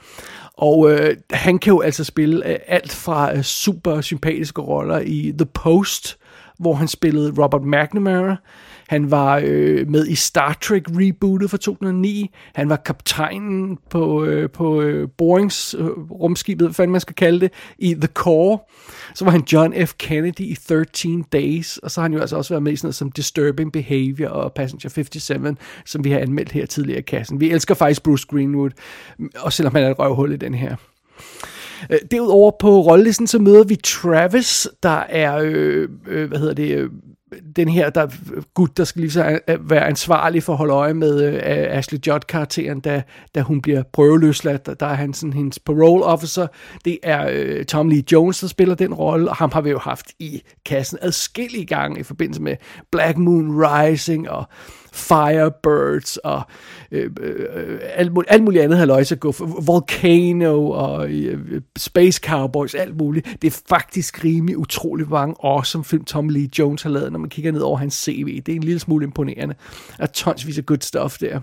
Og 0.59 0.91
øh, 0.91 1.17
han 1.31 1.59
kan 1.59 1.73
jo 1.73 1.81
altså 1.81 2.05
spille 2.05 2.49
øh, 2.49 2.57
alt 2.67 2.93
fra 2.93 3.37
øh, 3.37 3.43
super 3.43 4.01
sympatiske 4.01 4.63
roller 4.63 4.99
i 4.99 5.33
The 5.39 5.47
Post, 5.47 6.19
hvor 6.59 6.75
han 6.75 6.89
spillede 6.89 7.43
Robert 7.43 7.63
McNamara, 7.63 8.37
han 8.89 9.11
var 9.11 9.41
øh, 9.45 9.89
med 9.89 10.07
i 10.07 10.15
Star 10.15 10.59
Trek 10.63 10.83
rebootet 10.89 11.51
fra 11.51 11.57
2009. 11.57 12.31
Han 12.55 12.69
var 12.69 12.77
kaptajnen 12.77 13.79
på, 13.91 14.25
øh, 14.25 14.51
på 14.51 14.83
øh, 14.83 15.09
Borings 15.19 15.75
øh, 15.79 15.87
rumskibet, 16.11 16.77
hvad 16.77 16.87
man 16.87 17.01
skal 17.01 17.15
kalde 17.15 17.41
det, 17.41 17.53
i 17.79 17.95
The 17.95 18.09
Core. 18.15 18.59
Så 19.15 19.25
var 19.25 19.33
han 19.33 19.45
John 19.53 19.87
F. 19.87 19.95
Kennedy 19.99 20.41
i 20.41 20.57
13 20.69 21.23
Days, 21.33 21.77
og 21.77 21.91
så 21.91 22.01
har 22.01 22.03
han 22.05 22.13
jo 22.13 22.21
altså 22.21 22.37
også 22.37 22.55
været 22.55 22.63
med 22.63 22.73
i 22.73 22.77
sådan 22.77 22.87
noget 22.87 22.95
som 22.95 23.13
Disturbing 23.13 23.73
Behavior 23.73 24.29
og 24.29 24.53
Passenger 24.53 24.89
57, 24.89 25.61
som 25.85 26.05
vi 26.05 26.11
har 26.11 26.19
anmeldt 26.19 26.53
her 26.53 26.67
tidligere 26.67 26.99
i 26.99 27.03
kassen. 27.03 27.41
Vi 27.41 27.51
elsker 27.51 27.75
faktisk 27.75 28.03
Bruce 28.03 28.27
Greenwood, 28.31 28.71
og 29.37 29.53
selvom 29.53 29.75
han 29.75 29.85
er 29.85 29.91
et 29.91 29.99
røvhul 29.99 30.33
i 30.33 30.37
den 30.37 30.55
her. 30.55 30.77
Øh, 31.91 31.99
derudover 32.11 32.51
på 32.61 32.81
rollelisten, 32.81 33.27
så 33.27 33.39
møder 33.39 33.65
vi 33.65 33.77
Travis, 33.77 34.69
der 34.83 35.05
er, 35.09 35.39
øh, 35.43 35.89
øh, 36.07 36.29
hvad 36.29 36.39
hedder 36.39 36.55
det, 36.55 36.77
øh, 36.77 36.91
den 37.57 37.69
her 37.69 37.91
der, 37.91 38.07
gut, 38.55 38.77
der 38.77 38.85
skal 38.85 39.01
lige 39.01 39.11
så 39.11 39.41
øh, 39.49 39.71
være 39.71 39.87
ansvarlig 39.87 40.43
for 40.43 40.53
at 40.53 40.59
holde 40.59 40.73
øje 40.73 40.95
med 40.95 41.25
øh, 41.25 41.41
Ashley 41.79 41.99
Judd-karakteren, 42.07 42.81
da, 42.81 43.03
da 43.35 43.41
hun 43.41 43.63
bliver 43.63 43.83
prøveløsladt. 43.93 44.81
Der 44.81 44.87
er 44.87 44.95
han 44.95 45.15
sådan 45.15 45.33
hendes 45.33 45.59
parole 45.59 46.05
officer. 46.05 46.47
Det 46.85 46.99
er 47.03 47.29
øh, 47.33 47.65
Tom 47.65 47.89
Lee 47.89 48.03
Jones, 48.13 48.41
der 48.41 48.47
spiller 48.47 48.75
den 48.75 48.95
rolle, 48.95 49.31
og 49.31 49.37
ham 49.37 49.51
har 49.53 49.61
vi 49.61 49.71
jo 49.71 49.79
haft 49.79 50.07
i 50.19 50.43
kassen 50.67 50.99
adskillige 51.03 51.67
gange 51.67 52.01
i 52.01 52.03
forbindelse 52.03 52.43
med 52.43 52.57
Black 52.93 53.19
Moon 53.19 53.63
Rising 53.63 54.31
og 54.31 54.45
Firebirds 54.97 56.17
og 56.17 56.43
øh, 56.91 57.11
øh, 57.21 57.79
alt, 57.83 58.13
muligt, 58.13 58.33
alt 58.33 58.43
muligt 58.43 58.65
andet 58.65 58.79
har 58.79 59.13
at 59.13 59.21
gå. 59.21 59.35
Volcano 59.67 60.71
og 60.71 61.11
øh, 61.11 61.63
Space 61.79 62.21
Cowboys, 62.25 62.75
alt 62.75 62.97
muligt. 62.97 63.29
Det 63.43 63.53
er 63.53 63.61
faktisk 63.69 64.25
rimelig 64.25 64.59
utrolig 64.59 65.09
mange 65.09 65.35
awesome 65.43 65.85
film, 65.85 66.05
Tom 66.05 66.29
Lee 66.29 66.49
Jones 66.59 66.83
har 66.83 66.91
lavet, 66.91 67.13
når 67.13 67.19
man 67.19 67.31
kigger 67.31 67.53
ned 67.53 67.61
over 67.61 67.79
hans 67.79 67.95
CV. 67.95 68.43
Det 68.47 68.53
er 68.53 68.57
en 68.57 68.65
lille 68.65 68.81
smule 68.81 69.05
imponerende. 69.05 69.55
Der 69.97 70.03
er 70.03 70.07
tonsvis 70.07 70.59
af 70.59 70.67
good 70.67 70.81
stuff 70.81 71.19
der. 71.19 71.41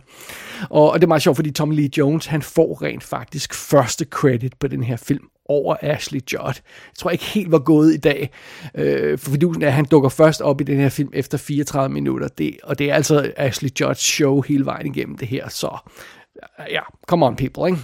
Og, 0.69 0.91
og 0.91 0.99
det 0.99 1.03
er 1.03 1.07
meget 1.07 1.21
sjovt, 1.21 1.35
fordi 1.35 1.51
Tom 1.51 1.71
Lee 1.71 1.89
Jones, 1.97 2.25
han 2.25 2.41
får 2.41 2.81
rent 2.83 3.03
faktisk 3.03 3.53
første 3.53 4.05
credit 4.05 4.53
på 4.59 4.67
den 4.67 4.83
her 4.83 4.97
film 4.97 5.27
over 5.53 5.75
Ashley 5.81 6.19
Judd. 6.33 6.55
Jeg 6.55 6.97
tror 6.97 7.09
ikke 7.11 7.25
helt 7.25 7.51
var 7.51 7.59
gået 7.59 7.93
i 7.93 7.97
dag, 7.97 8.29
øh, 8.75 9.17
for 9.17 9.31
fidusen 9.31 9.63
er, 9.63 9.67
at 9.67 9.73
han 9.73 9.85
dukker 9.85 10.09
først 10.09 10.41
op 10.41 10.61
i 10.61 10.63
den 10.63 10.79
her 10.79 10.89
film 10.89 11.09
efter 11.13 11.37
34 11.37 11.93
minutter, 11.93 12.27
det, 12.27 12.57
og 12.63 12.79
det 12.79 12.89
er 12.89 12.95
altså 12.95 13.31
Ashley 13.37 13.69
Judds 13.81 13.99
show 13.99 14.41
hele 14.41 14.65
vejen 14.65 14.85
igennem 14.85 15.17
det 15.17 15.27
her, 15.27 15.49
så 15.49 15.77
ja, 16.69 16.81
come 17.07 17.25
on 17.25 17.35
people, 17.35 17.67
ikke? 17.67 17.79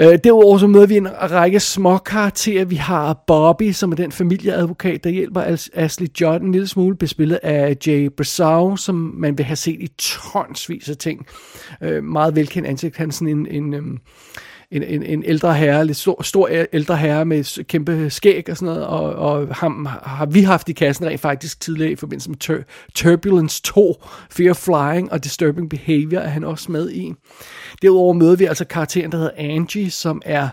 Øh, 0.00 0.18
derudover 0.24 0.58
så 0.58 0.66
møder 0.66 0.86
vi 0.86 0.96
en 0.96 1.08
række 1.30 1.60
små 1.60 1.98
karakterer. 1.98 2.64
Vi 2.64 2.76
har 2.76 3.24
Bobby, 3.26 3.72
som 3.72 3.92
er 3.92 3.96
den 3.96 4.12
familieadvokat, 4.12 5.04
der 5.04 5.10
hjælper 5.10 5.56
Ashley 5.74 6.08
Judd 6.20 6.42
en 6.42 6.52
lille 6.52 6.68
smule, 6.68 6.96
bespillet 6.96 7.38
af 7.42 7.76
Jay 7.86 8.10
Brassau, 8.16 8.76
som 8.76 8.94
man 8.94 9.38
vil 9.38 9.46
have 9.46 9.56
set 9.56 9.80
i 9.80 9.88
tonsvis 9.98 10.88
af 10.88 10.96
ting. 10.96 11.26
Øh, 11.82 12.04
meget 12.04 12.36
velkendt 12.36 12.68
ansigt. 12.68 12.96
Han 12.96 13.08
er 13.08 13.12
sådan 13.12 13.28
en, 13.28 13.46
en, 13.46 13.74
øhm, 13.74 13.98
en 14.70 14.82
en, 14.82 15.02
en, 15.02 15.24
ældre 15.24 15.54
herre, 15.54 15.86
lidt 15.86 15.96
stor, 15.96 16.22
stor 16.22 16.48
ældre 16.72 16.96
herre 16.96 17.24
med 17.24 17.64
kæmpe 17.64 18.10
skæg 18.10 18.50
og 18.50 18.56
sådan 18.56 18.74
noget, 18.74 18.86
og, 18.86 19.12
og 19.14 19.54
ham 19.54 19.86
har 20.02 20.26
vi 20.26 20.42
haft 20.42 20.68
i 20.68 20.72
kassen 20.72 21.06
rent 21.06 21.20
faktisk 21.20 21.60
tidligere 21.60 21.92
i 21.92 21.96
forbindelse 21.96 22.30
med 22.30 22.38
Tur- 22.38 22.64
Turbulence 22.94 23.62
2, 23.62 24.04
Fear 24.30 24.54
Flying 24.54 25.12
og 25.12 25.24
Disturbing 25.24 25.70
Behavior 25.70 26.20
er 26.20 26.28
han 26.28 26.44
også 26.44 26.72
med 26.72 26.90
i. 26.90 27.14
Derudover 27.82 28.12
møder 28.12 28.36
vi 28.36 28.44
altså 28.44 28.64
karakteren, 28.64 29.12
der 29.12 29.18
hedder 29.18 29.32
Angie, 29.36 29.90
som 29.90 30.22
er 30.24 30.48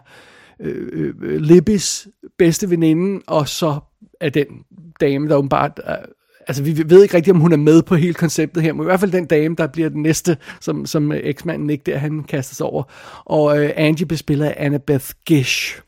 øh, 0.59 1.13
øh, 1.21 1.41
Libbys 1.41 2.07
bedste 2.37 2.69
veninde, 2.69 3.23
og 3.27 3.47
så 3.47 3.79
er 4.19 4.29
den 4.29 4.47
dame, 5.01 5.29
der 5.29 5.35
åbenbart 5.35 5.79
altså 6.47 6.63
vi 6.63 6.83
ved 6.85 7.03
ikke 7.03 7.15
rigtigt, 7.15 7.35
om 7.35 7.41
hun 7.41 7.51
er 7.51 7.57
med 7.57 7.83
på 7.83 7.95
hele 7.95 8.13
konceptet 8.13 8.63
her, 8.63 8.73
men 8.73 8.81
i 8.81 8.85
hvert 8.85 8.99
fald 8.99 9.11
den 9.11 9.25
dame, 9.25 9.55
der 9.55 9.67
bliver 9.67 9.89
den 9.89 10.01
næste, 10.01 10.37
som, 10.61 10.85
som 10.85 11.11
øh, 11.11 11.19
eksmanden 11.23 11.69
ikke 11.69 11.83
der, 11.85 11.97
han 11.97 12.23
kaster 12.23 12.55
sig 12.55 12.65
over. 12.65 12.83
Og 13.25 13.63
øh, 13.63 13.71
Angie 13.75 14.05
bespiller 14.05 14.45
af 14.45 14.55
Annabeth 14.57 15.09
Gish, 15.25 15.81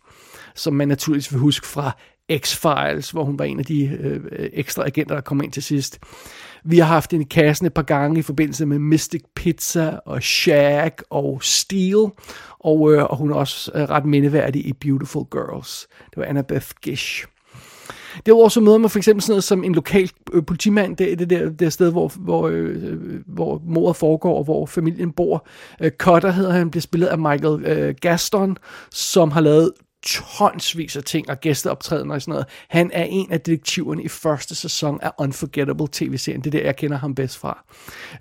som 0.55 0.73
man 0.73 0.87
naturligvis 0.87 1.31
vil 1.31 1.39
huske 1.39 1.67
fra 1.67 1.97
X-Files, 2.31 3.11
hvor 3.11 3.23
hun 3.23 3.39
var 3.39 3.45
en 3.45 3.59
af 3.59 3.65
de 3.65 3.85
øh, 3.85 4.49
ekstra 4.53 4.85
agenter, 4.85 5.15
der 5.15 5.21
kom 5.21 5.43
ind 5.43 5.51
til 5.51 5.63
sidst. 5.63 5.99
Vi 6.65 6.77
har 6.77 6.85
haft 6.85 7.13
en 7.13 7.21
i 7.21 7.23
kassen 7.23 7.67
et 7.67 7.73
par 7.73 7.81
gange 7.81 8.19
i 8.19 8.21
forbindelse 8.21 8.65
med 8.65 8.79
Mystic 8.79 9.21
Pizza 9.35 9.99
og 10.05 10.23
Shaq 10.23 11.01
og 11.09 11.39
Steel, 11.43 12.05
og, 12.59 12.93
øh, 12.93 13.03
og 13.03 13.17
hun 13.17 13.31
er 13.31 13.35
også 13.35 13.71
øh, 13.75 13.81
ret 13.81 14.05
mindeværdig 14.05 14.65
i 14.65 14.73
Beautiful 14.73 15.25
Girls. 15.31 15.87
Det 16.09 16.17
var 16.17 16.23
Annabeth 16.23 16.67
Gish. 16.81 17.27
Derudover 18.25 18.49
så 18.49 18.61
møder 18.61 18.77
man 18.77 18.89
for 18.89 18.99
eksempel 18.99 19.21
sådan 19.21 19.31
noget 19.31 19.43
som 19.43 19.63
en 19.63 19.75
lokal 19.75 20.11
øh, 20.33 20.45
politimand, 20.45 20.97
det 20.97 21.19
det 21.19 21.29
der, 21.29 21.49
der 21.49 21.69
sted, 21.69 21.91
hvor, 21.91 22.11
hvor, 22.19 22.47
øh, 22.47 22.75
hvor 23.25 23.61
mordet 23.65 23.95
foregår, 23.95 24.37
og 24.37 24.43
hvor 24.43 24.65
familien 24.65 25.11
bor. 25.11 25.47
Øh, 25.81 25.91
Cutter 25.91 26.31
hedder 26.31 26.51
han, 26.51 26.71
bliver 26.71 26.81
spillet 26.81 27.07
af 27.07 27.17
Michael 27.17 27.65
øh, 27.65 27.95
Gaston, 28.01 28.57
som 28.91 29.31
har 29.31 29.41
lavet 29.41 29.71
tonsvis 30.05 30.95
af 30.95 31.03
ting 31.03 31.29
og 31.29 31.39
gæsteoptrædener 31.39 32.15
og 32.15 32.21
sådan 32.21 32.31
noget. 32.31 32.45
Han 32.69 32.91
er 32.93 33.03
en 33.03 33.31
af 33.31 33.41
detektiverne 33.41 34.03
i 34.03 34.07
første 34.07 34.55
sæson 34.55 34.99
af 35.01 35.11
Unforgettable 35.19 35.87
tv-serien. 35.91 36.41
Det 36.41 36.47
er 36.47 36.59
der, 36.59 36.65
jeg 36.65 36.75
kender 36.75 36.97
ham 36.97 37.15
bedst 37.15 37.37
fra. 37.37 37.65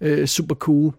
Øh, 0.00 0.26
super 0.26 0.54
cool. 0.54 0.92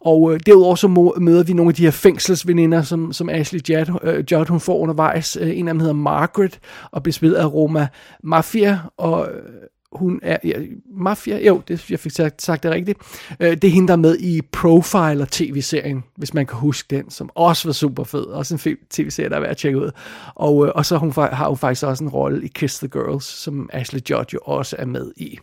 Og 0.00 0.34
øh, 0.34 0.40
derudover 0.46 0.74
så 0.74 0.88
møder 1.18 1.42
vi 1.42 1.52
nogle 1.52 1.70
af 1.70 1.74
de 1.74 1.82
her 1.82 1.90
fængselsveninder, 1.90 2.82
som, 2.82 3.12
som 3.12 3.28
Ashley 3.28 3.60
Judd, 3.68 3.90
øh, 4.02 4.24
Judd 4.32 4.48
hun 4.48 4.60
får 4.60 4.78
undervejs. 4.78 5.36
Øh, 5.40 5.58
en 5.58 5.68
af 5.68 5.74
dem 5.74 5.80
hedder 5.80 5.94
Margaret 5.94 6.58
og 6.90 7.02
bliver 7.02 7.12
spillet 7.12 7.36
af 7.36 7.52
Roma 7.52 7.88
Mafia, 8.22 8.80
og 8.96 9.28
øh, 9.32 9.42
hun 9.92 10.20
er, 10.22 10.36
ja, 10.44 10.54
Mafia, 10.96 11.46
jo, 11.46 11.62
det, 11.68 11.90
jeg 11.90 12.00
fik 12.00 12.12
sagt, 12.12 12.42
sagt 12.42 12.62
det 12.62 12.70
rigtigt. 12.70 12.98
Øh, 13.40 13.50
det 13.50 13.64
er 13.64 13.72
hende, 13.72 13.88
der 13.88 13.92
er 13.92 13.98
med 13.98 14.18
i 14.18 14.42
Profiler 14.52 15.26
tv-serien, 15.30 16.04
hvis 16.16 16.34
man 16.34 16.46
kan 16.46 16.58
huske 16.58 16.96
den, 16.96 17.10
som 17.10 17.30
også 17.34 17.68
var 17.68 17.72
super 17.72 18.04
fed. 18.04 18.24
Også 18.24 18.54
en 18.54 18.58
fed 18.58 18.76
tv-serie, 18.90 19.30
der 19.30 19.36
er 19.36 19.40
værd 19.40 19.50
at 19.50 19.56
tjekke 19.56 19.78
ud. 19.78 19.90
Og, 20.34 20.66
øh, 20.66 20.72
og 20.74 20.86
så 20.86 20.96
hun, 20.96 21.12
har 21.12 21.48
hun 21.48 21.56
faktisk 21.56 21.86
også 21.86 22.04
en 22.04 22.10
rolle 22.10 22.44
i 22.44 22.48
Kiss 22.48 22.78
the 22.78 22.88
Girls, 22.88 23.24
som 23.24 23.70
Ashley 23.72 24.00
Judd 24.10 24.32
jo 24.34 24.38
også 24.44 24.76
er 24.78 24.86
med 24.86 25.12
i. 25.16 25.38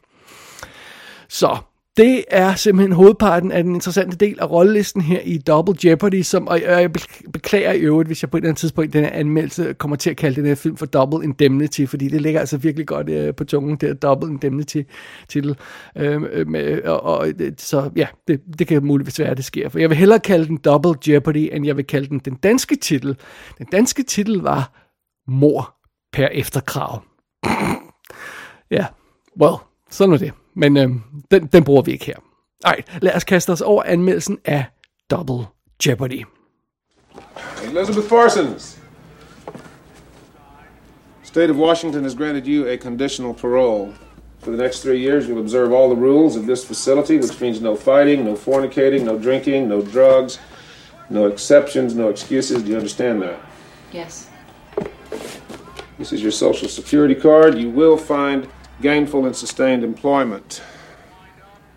Så 1.29 1.57
det 1.97 2.23
er 2.27 2.55
simpelthen 2.55 2.91
hovedparten 2.91 3.51
af 3.51 3.63
den 3.63 3.75
interessante 3.75 4.17
del 4.17 4.39
af 4.39 4.51
rollelisten 4.51 5.01
her 5.01 5.19
i 5.19 5.37
Double 5.37 5.75
Jeopardy, 5.85 6.21
som, 6.21 6.47
og 6.47 6.61
jeg 6.61 6.91
beklager 7.33 7.71
i 7.71 7.79
øvrigt, 7.79 8.07
hvis 8.07 8.23
jeg 8.23 8.29
på 8.29 8.37
et 8.37 8.41
eller 8.41 8.49
andet 8.49 8.59
tidspunkt 8.59 8.93
den 8.93 9.03
her 9.03 9.11
anmeldelse 9.11 9.73
kommer 9.73 9.95
til 9.95 10.09
at 10.09 10.17
kalde 10.17 10.35
den 10.35 10.45
her 10.45 10.55
film 10.55 10.77
for 10.77 10.85
Double 10.85 11.23
Indemnity, 11.23 11.85
fordi 11.85 12.07
det 12.07 12.21
ligger 12.21 12.39
altså 12.39 12.57
virkelig 12.57 12.87
godt 12.87 13.09
øh, 13.09 13.35
på 13.35 13.43
tungen, 13.43 13.75
det 13.75 13.89
er 13.89 13.93
Double 13.93 14.29
Indemnity 14.29 14.81
titel. 15.27 15.57
Øhm, 15.97 16.23
øhm, 16.23 16.25
øh, 16.31 16.47
med, 16.47 16.81
og, 16.81 17.03
og, 17.03 17.27
øh, 17.39 17.51
så 17.57 17.89
ja, 17.95 18.07
det, 18.27 18.41
det 18.59 18.67
kan 18.67 18.85
muligvis 18.85 19.19
være, 19.19 19.29
at 19.29 19.37
det 19.37 19.45
sker. 19.45 19.69
For 19.69 19.79
jeg 19.79 19.89
vil 19.89 19.97
hellere 19.97 20.19
kalde 20.19 20.47
den 20.47 20.57
Double 20.57 20.93
Jeopardy, 21.07 21.49
end 21.51 21.65
jeg 21.65 21.77
vil 21.77 21.85
kalde 21.85 22.07
den 22.07 22.19
den 22.19 22.35
danske 22.35 22.75
titel. 22.75 23.17
Den 23.57 23.65
danske 23.71 24.03
titel 24.03 24.41
var 24.41 24.71
Mor 25.27 25.75
per 26.13 26.27
efterkrav. 26.27 27.03
ja, 28.71 28.75
yeah. 28.77 28.85
well, 29.41 29.55
sådan 29.93 30.13
er 30.13 30.17
det. 30.17 30.31
Men 30.55 30.77
øh, 30.77 30.89
den, 31.31 31.45
den 31.45 31.63
bruger 31.63 31.81
vi 31.81 31.91
ikke 31.91 32.05
her. 32.05 32.15
Ej, 32.65 32.81
lad 33.01 33.15
os 33.15 33.23
kaste 33.23 33.49
os 33.49 33.61
over 33.61 33.83
anmeldelsen 33.83 34.37
af 34.45 34.65
Double 35.11 35.45
Jeopardy. 35.87 36.23
Elizabeth 37.63 38.09
Parsons. 38.09 38.79
State 41.23 41.49
of 41.49 41.57
Washington 41.57 42.03
has 42.03 42.15
granted 42.15 42.45
you 42.47 42.67
a 42.67 42.77
conditional 42.77 43.33
parole. 43.33 43.93
For 44.39 44.51
the 44.51 44.57
next 44.57 44.83
three 44.83 44.99
years, 44.99 45.27
you'll 45.27 45.39
observe 45.39 45.71
all 45.71 45.89
the 45.89 46.01
rules 46.01 46.35
of 46.35 46.45
this 46.45 46.65
facility, 46.65 47.17
which 47.17 47.41
means 47.41 47.61
no 47.61 47.75
fighting, 47.75 48.25
no 48.25 48.35
fornicating, 48.35 49.03
no 49.03 49.17
drinking, 49.17 49.69
no 49.69 49.81
drugs, 49.81 50.39
no 51.09 51.27
exceptions, 51.27 51.95
no 51.95 52.09
excuses. 52.09 52.61
Do 52.61 52.69
you 52.69 52.77
understand 52.77 53.21
that? 53.21 53.39
Yes. 53.93 54.29
This 55.97 56.11
is 56.11 56.21
your 56.21 56.31
social 56.31 56.67
security 56.67 57.15
card. 57.15 57.57
You 57.57 57.69
will 57.69 57.97
find 57.97 58.47
gainful 58.83 59.25
and 59.25 59.33
sustained 59.33 59.81
employment. 59.81 60.61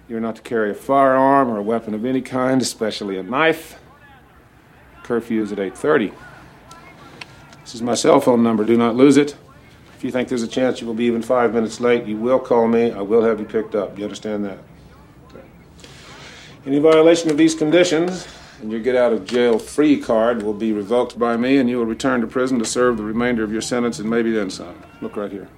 You're 0.09 0.21
not 0.21 0.37
to 0.37 0.43
carry 0.43 0.73
a 0.73 0.75
firearm 0.75 1.49
or 1.49 1.57
a 1.57 1.63
weapon 1.63 1.95
of 1.95 2.05
any 2.05 2.21
kind, 2.21 2.61
especially 2.61 3.17
a 3.17 3.23
knife. 3.23 3.79
Curfew 5.05 5.41
is 5.41 5.53
at 5.53 5.59
8:30. 5.59 6.13
This 7.63 7.77
is 7.77 7.83
my 7.83 7.95
cell 7.95 8.21
phone 8.21 8.43
number. 8.43 8.65
Do 8.65 8.77
not 8.77 8.97
lose 8.97 9.17
it. 9.17 9.37
If 9.97 10.03
you 10.05 10.11
think 10.11 10.29
there's 10.29 10.43
a 10.43 10.49
chance 10.49 10.81
you 10.81 10.87
will 10.87 10.95
be 10.95 11.05
even 11.05 11.23
five 11.23 11.55
minutes 11.55 11.81
late, 11.81 12.07
you 12.07 12.17
will 12.17 12.41
call 12.41 12.67
me. 12.67 12.91
I 12.91 13.03
will 13.03 13.23
have 13.23 13.39
you 13.39 13.47
picked 13.47 13.77
up. 13.77 13.97
You 13.97 14.05
understand 14.05 14.45
that? 14.45 14.59
Okay. 15.31 15.47
Any 16.67 16.81
violation 16.81 17.31
of 17.31 17.37
these 17.37 17.55
conditions, 17.55 18.27
and 18.61 18.71
your 18.71 18.81
get 18.81 18.97
out 18.97 19.13
of 19.13 19.25
jail 19.27 19.61
free 19.61 19.97
card 19.97 20.43
will 20.43 20.55
be 20.55 20.73
revoked 20.73 21.19
by 21.19 21.37
me, 21.37 21.57
and 21.57 21.71
you 21.71 21.79
will 21.79 21.87
return 21.87 22.21
to 22.21 22.27
prison 22.27 22.59
to 22.59 22.65
serve 22.65 22.97
the 22.97 23.05
remainder 23.05 23.45
of 23.45 23.53
your 23.53 23.63
sentence 23.63 24.01
and 24.01 24.11
maybe 24.11 24.33
then 24.33 24.51
some. 24.51 24.83
Look 25.01 25.17
right 25.17 25.31
here. 25.31 25.49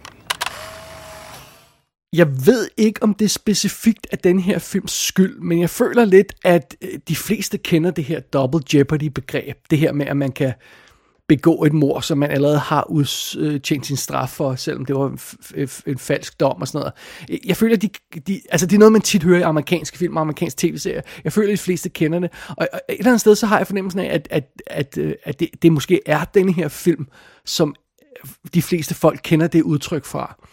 Jeg 2.12 2.47
ved 2.47 2.69
ikke, 2.77 3.03
om 3.03 3.15
det 3.15 3.25
er 3.25 3.29
specifikt 3.29 4.07
af 4.12 4.19
den 4.19 4.41
her 4.41 4.59
films 4.59 4.93
skyld, 4.93 5.41
men 5.41 5.61
jeg 5.61 5.71
føler 5.71 6.05
lidt, 6.05 6.35
at 6.45 6.77
øh, 6.83 6.99
de 7.09 7.17
fleste 7.17 7.59
kender 7.59 7.91
det 7.91 8.05
her 8.05 8.21
double 8.21 8.61
jeopardy-begreb. 8.75 9.57
Det 9.71 9.79
her 9.79 9.93
med, 9.93 10.07
at 10.07 10.17
man 10.17 10.33
kan 10.33 10.53
begå 11.29 11.65
et 11.65 11.73
mor, 11.73 12.00
som 12.00 12.19
man 12.19 12.31
allerede 12.31 12.59
har 12.59 12.91
udtjent 12.91 13.83
øh, 13.83 13.87
sin 13.87 13.97
straf 13.97 14.29
for, 14.29 14.55
selvom 14.55 14.85
det 14.85 14.97
var 14.97 15.07
en, 15.57 15.69
en 15.87 15.99
falsk 15.99 16.41
dom 16.41 16.61
og 16.61 16.69
sådan 16.69 16.79
noget. 16.79 17.41
Jeg 17.45 17.57
føler, 17.57 17.77
at 17.77 17.83
de, 17.83 17.91
de, 18.27 18.41
altså 18.50 18.67
det 18.67 18.75
er 18.75 18.79
noget, 18.79 18.93
man 18.93 19.00
tit 19.00 19.23
hører 19.23 19.38
i 19.38 19.43
amerikanske 19.43 19.99
film 19.99 20.17
og 20.17 20.21
amerikanske 20.21 20.69
tv-serier. 20.69 21.03
Jeg 21.25 21.33
føler, 21.33 21.49
at 21.49 21.53
de 21.53 21.62
fleste 21.62 21.88
kender 21.88 22.19
det. 22.19 22.31
Og, 22.49 22.69
og 22.73 22.81
et 22.88 22.99
eller 22.99 23.11
andet 23.11 23.21
sted, 23.21 23.35
så 23.35 23.47
har 23.47 23.59
jeg 23.59 23.67
fornemmelsen 23.67 24.00
af, 24.00 24.15
at, 24.15 24.29
at, 24.31 24.45
at, 24.67 24.99
øh, 24.99 25.15
at 25.25 25.41
det, 25.41 25.49
det 25.62 25.73
måske 25.73 26.00
er 26.07 26.25
denne 26.25 26.53
her 26.53 26.69
film, 26.69 27.07
som 27.45 27.75
de 28.55 28.62
fleste 28.62 28.95
folk 28.95 29.21
kender 29.23 29.47
det 29.47 29.62
udtryk 29.62 30.05
fra. 30.05 30.45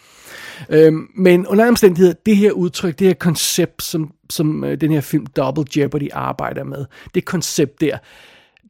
Øhm, 0.68 1.10
men 1.14 1.46
under 1.46 1.68
omstændigheder, 1.68 2.14
det 2.26 2.36
her 2.36 2.52
udtryk, 2.52 2.98
det 2.98 3.06
her 3.06 3.14
koncept, 3.14 3.82
som, 3.82 4.12
som 4.30 4.64
øh, 4.64 4.80
den 4.80 4.92
her 4.92 5.00
film 5.00 5.26
Double 5.26 5.64
Jeopardy 5.76 6.08
arbejder 6.12 6.64
med, 6.64 6.84
det 7.14 7.24
koncept 7.24 7.80
der, 7.80 7.98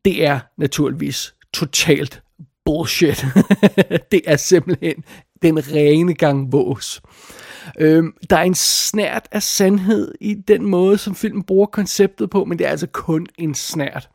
det 0.05 0.25
er 0.25 0.40
naturligvis 0.57 1.35
totalt 1.55 2.23
bullshit. 2.64 3.26
det 4.12 4.21
er 4.26 4.37
simpelthen 4.37 5.05
den 5.43 5.59
rene 5.73 6.14
gang 6.14 6.52
vås. 6.52 7.02
Øhm, 7.78 8.14
der 8.31 8.37
er 8.37 8.43
en 8.43 8.55
snært 8.55 9.28
af 9.33 9.43
sandhed 9.43 10.14
i 10.21 10.35
den 10.35 10.66
måde, 10.66 10.99
som 10.99 11.14
filmen 11.14 11.43
bruger 11.43 11.66
konceptet 11.66 12.31
på, 12.31 12.45
men 12.45 12.59
det 12.59 12.66
er 12.66 12.71
altså 12.71 12.87
kun 12.87 13.26
en 13.38 13.55
snært. 13.55 14.09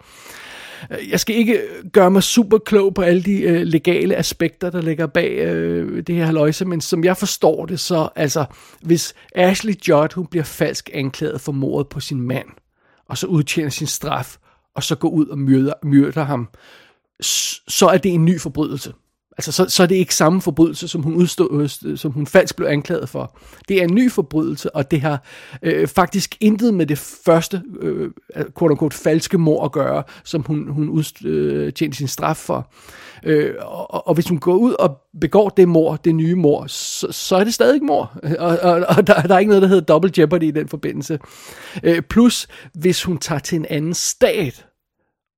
Øh, 0.92 1.10
jeg 1.10 1.20
skal 1.20 1.36
ikke 1.36 1.62
gøre 1.94 2.12
mig 2.12 2.24
super 2.24 2.58
klog 2.58 2.94
på 2.94 3.02
alle 3.02 3.24
de 3.24 3.42
øh, 3.42 3.62
legale 3.62 4.16
aspekter, 4.16 4.70
der 4.70 4.82
ligger 4.82 5.08
bag 5.08 5.32
øh, 5.38 6.04
det 6.08 6.16
her 6.16 6.26
haløjse, 6.26 6.66
men 6.66 6.82
som 6.82 7.04
jeg 7.04 7.18
forstår 7.18 7.66
det, 7.66 7.80
så 7.80 8.10
altså, 8.16 8.46
hvis 8.82 9.14
Ashley 9.36 9.74
Judd, 9.88 10.14
hun 10.14 10.28
bliver 10.28 10.44
falsk 10.44 10.90
anklaget 10.94 11.42
for 11.42 11.52
mordet 11.52 11.90
på 11.90 12.00
sin 12.00 12.22
mand, 12.22 12.48
og 13.10 13.18
så 13.18 13.28
udtjener 13.28 13.70
sin 13.70 13.88
straf, 13.88 14.38
og 14.76 14.84
så 14.84 14.96
går 14.96 15.10
ud 15.10 15.28
og 15.28 15.40
myrder, 15.40 15.74
myrder 15.84 16.24
ham, 16.24 16.50
så 17.68 17.90
er 17.94 17.98
det 17.98 18.14
en 18.14 18.26
ny 18.26 18.40
forbrydelse. 18.40 18.94
Altså, 19.38 19.52
så, 19.52 19.66
så 19.70 19.84
er 19.84 19.88
det 19.88 19.96
ikke 19.96 20.16
samme 20.16 20.42
forbrydelse, 20.42 20.88
som 20.88 21.02
hun, 21.02 21.14
udstod, 21.14 21.62
øh, 21.86 21.92
øh, 21.92 21.98
som 21.98 22.12
hun 22.12 22.28
falsk 22.28 22.56
blev 22.56 22.68
anklaget 22.68 23.10
for. 23.10 23.38
Det 23.68 23.78
er 23.78 23.84
en 23.84 23.96
ny 23.96 24.12
forbrydelse, 24.12 24.76
og 24.76 24.92
det 24.92 25.02
har 25.02 25.24
øh, 25.62 25.88
faktisk 25.88 26.38
intet 26.40 26.74
med 26.74 26.86
det 26.86 26.98
første, 26.98 27.62
øh, 27.82 28.10
quote 28.58 28.72
unquote, 28.72 28.98
falske 28.98 29.38
mor 29.38 29.66
at 29.66 29.72
gøre, 29.72 30.04
som 30.24 30.42
hun, 30.42 30.68
hun 30.68 30.90
udtjente 30.90 31.86
øh, 31.86 31.94
sin 31.94 32.08
straf 32.08 32.38
for. 32.38 32.72
Øh, 33.24 33.54
og, 33.60 34.08
og 34.08 34.14
hvis 34.14 34.28
hun 34.28 34.38
går 34.38 34.56
ud 34.56 34.74
og 34.74 34.98
begår 35.22 35.50
det 35.50 35.68
mor, 35.68 35.96
det 35.96 36.16
nye 36.16 36.36
mor, 36.36 36.68
så, 36.68 37.08
så 37.12 37.36
er 37.36 37.44
det 37.44 37.54
stadig 37.54 37.84
mor. 37.84 38.12
Og, 38.40 38.58
og, 38.62 38.86
og 38.98 39.08
der, 39.08 39.22
der 39.22 39.36
er 39.36 39.40
ikke 39.40 39.50
noget, 39.50 39.62
der 39.62 39.68
hedder 39.68 39.82
double 39.82 40.12
jeopardy 40.18 40.44
i 40.44 40.52
den 40.52 40.68
forbindelse. 40.68 41.20
Øh, 41.84 42.02
plus, 42.02 42.48
hvis 42.74 43.04
hun 43.04 43.18
tager 43.18 43.40
til 43.40 43.56
en 43.56 43.66
anden 43.70 43.94
stat, 43.94 44.66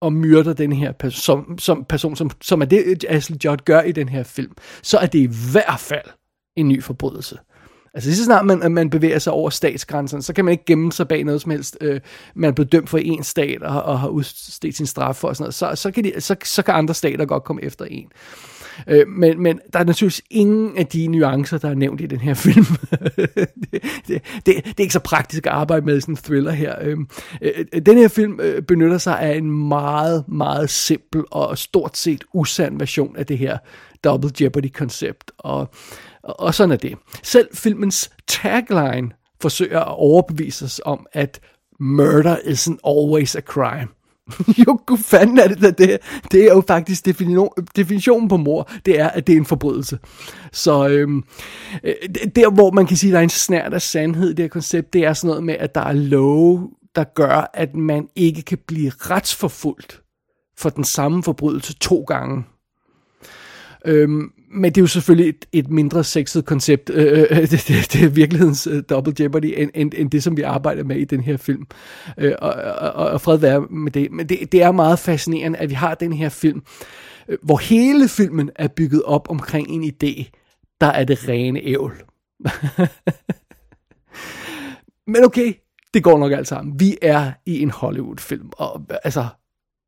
og 0.04 0.14
myrder 0.14 0.54
den 0.54 0.74
her 0.74 0.92
person, 0.92 1.46
som, 1.46 1.60
som 1.60 1.86
person, 1.90 2.16
som, 2.16 2.30
som 2.42 2.62
er 2.62 2.66
det, 2.66 3.06
Ashley 3.10 3.38
Judd 3.46 3.62
gør 3.66 3.82
i 3.82 3.92
den 3.92 4.10
her 4.10 4.24
film, 4.24 4.52
så 4.82 4.98
er 4.98 5.06
det 5.06 5.20
i 5.20 5.30
hvert 5.52 5.80
fald 5.80 6.06
en 6.56 6.68
ny 6.68 6.84
forbrydelse. 6.84 7.38
Altså 7.94 8.10
lige 8.10 8.18
så 8.18 8.24
snart 8.24 8.46
man, 8.46 8.72
man 8.72 8.90
bevæger 8.90 9.20
sig 9.20 9.34
over 9.34 9.50
statsgrænserne, 9.50 10.24
så 10.24 10.34
kan 10.34 10.46
man 10.46 10.52
ikke 10.52 10.66
gemme 10.66 10.92
sig 10.92 11.08
bag 11.08 11.24
noget 11.24 11.42
som 11.42 11.52
helst. 11.52 11.78
Øh, 11.82 12.02
man 12.36 12.48
er 12.48 12.54
blevet 12.54 12.72
dømt 12.72 12.90
for 12.90 12.98
en 12.98 13.24
stat 13.24 13.64
og, 13.64 13.84
og 13.84 14.00
har 14.00 14.08
udstedt 14.08 14.76
sin 14.76 14.86
straf 14.86 15.16
for 15.16 15.28
og 15.28 15.36
sådan 15.36 15.44
noget. 15.44 15.54
Så, 15.54 15.72
så, 15.76 15.92
kan 15.92 16.04
de, 16.04 16.22
så, 16.22 16.36
så 16.44 16.64
kan 16.64 16.74
andre 16.74 16.94
stater 16.94 17.26
godt 17.26 17.44
komme 17.44 17.64
efter 17.64 17.86
en. 17.86 18.08
Øh, 18.88 19.08
men, 19.08 19.44
men 19.44 19.60
der 19.74 19.80
er 19.80 19.84
naturligvis 19.84 20.22
ingen 20.30 20.78
af 20.78 20.88
de 20.88 21.08
nuancer, 21.08 21.58
der 21.58 21.70
er 21.70 21.76
nævnt 21.76 22.02
i 22.02 22.06
den 22.06 22.20
her 22.20 22.34
film. 22.46 22.66
det, 23.16 23.44
det, 23.72 23.84
det, 24.08 24.46
det 24.46 24.56
er 24.78 24.82
ikke 24.82 24.94
så 24.94 25.00
praktisk 25.00 25.46
at 25.46 25.54
arbejde 25.54 25.86
med 25.86 26.02
sådan 26.02 26.14
en 26.14 26.18
thriller 26.18 26.52
her. 26.52 26.76
Øh, 26.82 26.98
øh, 27.42 27.82
den 27.86 27.98
her 27.98 28.08
film 28.08 28.40
øh, 28.40 28.62
benytter 28.62 28.98
sig 28.98 29.20
af 29.20 29.38
en 29.38 29.68
meget, 29.68 30.24
meget 30.28 30.70
simpel 30.70 31.24
og 31.32 31.58
stort 31.58 31.98
set 31.98 32.24
usand 32.34 32.80
version 32.80 33.16
af 33.16 33.26
det 33.26 33.38
her 33.38 33.58
Double 34.04 34.32
Jeopardy-koncept. 34.42 35.32
Og, 35.38 35.70
og, 36.24 36.40
og 36.40 36.54
sådan 36.54 36.72
er 36.72 36.78
det. 36.78 36.98
Selv 37.24 37.48
filmens 37.54 38.12
tagline 38.28 39.12
forsøger 39.42 39.80
at 39.80 39.98
overbevise 39.98 40.66
os 40.66 40.82
om, 40.86 41.06
at 41.14 41.40
murder 41.80 42.36
isn't 42.36 42.78
always 42.88 43.36
a 43.36 43.42
crime. 43.42 43.88
jo, 44.68 44.80
gud 44.86 44.98
fanden 44.98 45.40
er 45.40 45.48
det 45.48 45.62
da 45.62 45.72
det. 45.72 45.98
Det 46.32 46.44
er 46.44 46.54
jo 46.54 46.64
faktisk 46.68 47.06
definition, 47.06 47.50
definitionen 47.76 48.28
på 48.28 48.38
mor, 48.38 48.70
det 48.86 49.00
er, 49.00 49.08
at 49.10 49.28
det 49.28 49.34
er 49.34 49.38
en 49.38 49.46
forbrydelse. 49.46 50.00
Så 50.52 50.88
øhm, 50.88 51.24
øh, 51.84 51.94
der, 52.36 52.52
hvor 52.52 52.72
man 52.72 52.86
kan 52.86 52.98
sige, 52.98 53.10
at 53.10 53.14
der 53.14 53.20
er 53.20 53.24
en 53.24 53.30
snært 53.30 53.74
af 53.74 53.82
sandhed 53.82 54.30
i 54.30 54.34
det 54.34 54.44
her 54.44 54.50
koncept, 54.50 54.94
det 54.94 55.06
er 55.06 55.14
sådan 55.14 55.28
noget 55.28 55.44
med, 55.44 55.56
at 55.60 55.76
der 55.76 55.82
er 55.82 55.94
love, 55.94 56.70
der 56.96 57.04
gør, 57.04 57.52
at 57.54 57.76
man 57.76 58.08
ikke 58.16 58.42
kan 58.42 58.58
blive 58.68 58.90
retsforfulgt 58.90 60.02
for 60.58 60.70
den 60.70 60.84
samme 60.84 61.24
forbrydelse 61.24 61.74
to 61.74 62.04
gange. 62.08 62.44
Øhm, 63.86 64.32
men 64.54 64.72
det 64.72 64.78
er 64.78 64.82
jo 64.82 64.88
selvfølgelig 64.88 65.30
et, 65.30 65.46
et 65.52 65.70
mindre 65.70 66.04
sexet 66.04 66.46
koncept. 66.46 66.90
Øh, 66.90 67.20
øh, 67.20 67.28
øh 67.32 67.38
det, 67.38 67.52
det, 67.52 67.94
det 67.94 68.04
er 68.04 68.10
virkelighedens 68.10 68.68
uh, 68.68 68.80
double 68.90 69.14
jeopardy, 69.20 69.54
end, 69.58 69.72
end, 69.74 69.92
end 69.96 70.12
det, 70.12 70.24
som 70.24 70.38
vi 70.38 70.42
arbejder 70.42 70.84
med 70.84 70.96
i 70.96 71.06
den 71.06 71.22
her 71.22 71.38
film. 71.38 71.66
Øh, 72.18 72.34
og, 72.42 72.54
og, 72.54 72.92
og 72.92 73.22
fred 73.22 73.38
være 73.38 73.62
med 73.62 73.92
det. 73.92 74.12
Men 74.12 74.30
det, 74.30 74.52
det 74.52 74.64
er 74.64 74.72
meget 74.72 75.00
fascinerende, 75.00 75.60
at 75.60 75.70
vi 75.70 75.76
har 75.76 75.96
den 75.96 76.14
her 76.14 76.30
film, 76.30 76.64
øh, 77.28 77.38
hvor 77.44 77.58
hele 77.58 78.08
filmen 78.08 78.50
er 78.56 78.68
bygget 78.68 79.04
op 79.04 79.30
omkring 79.30 79.68
en 79.70 79.84
idé, 79.84 80.30
der 80.82 80.88
er 80.88 81.04
det 81.04 81.30
rene 81.30 81.62
ævl. 81.64 81.94
Men 85.14 85.24
okay, 85.26 85.54
det 85.94 86.04
går 86.04 86.18
nok 86.18 86.32
alt 86.32 86.48
sammen. 86.48 86.80
Vi 86.80 86.98
er 87.02 87.32
i 87.46 87.62
en 87.62 87.70
Hollywood-film, 87.72 88.50
og 88.58 88.82
altså, 89.04 89.26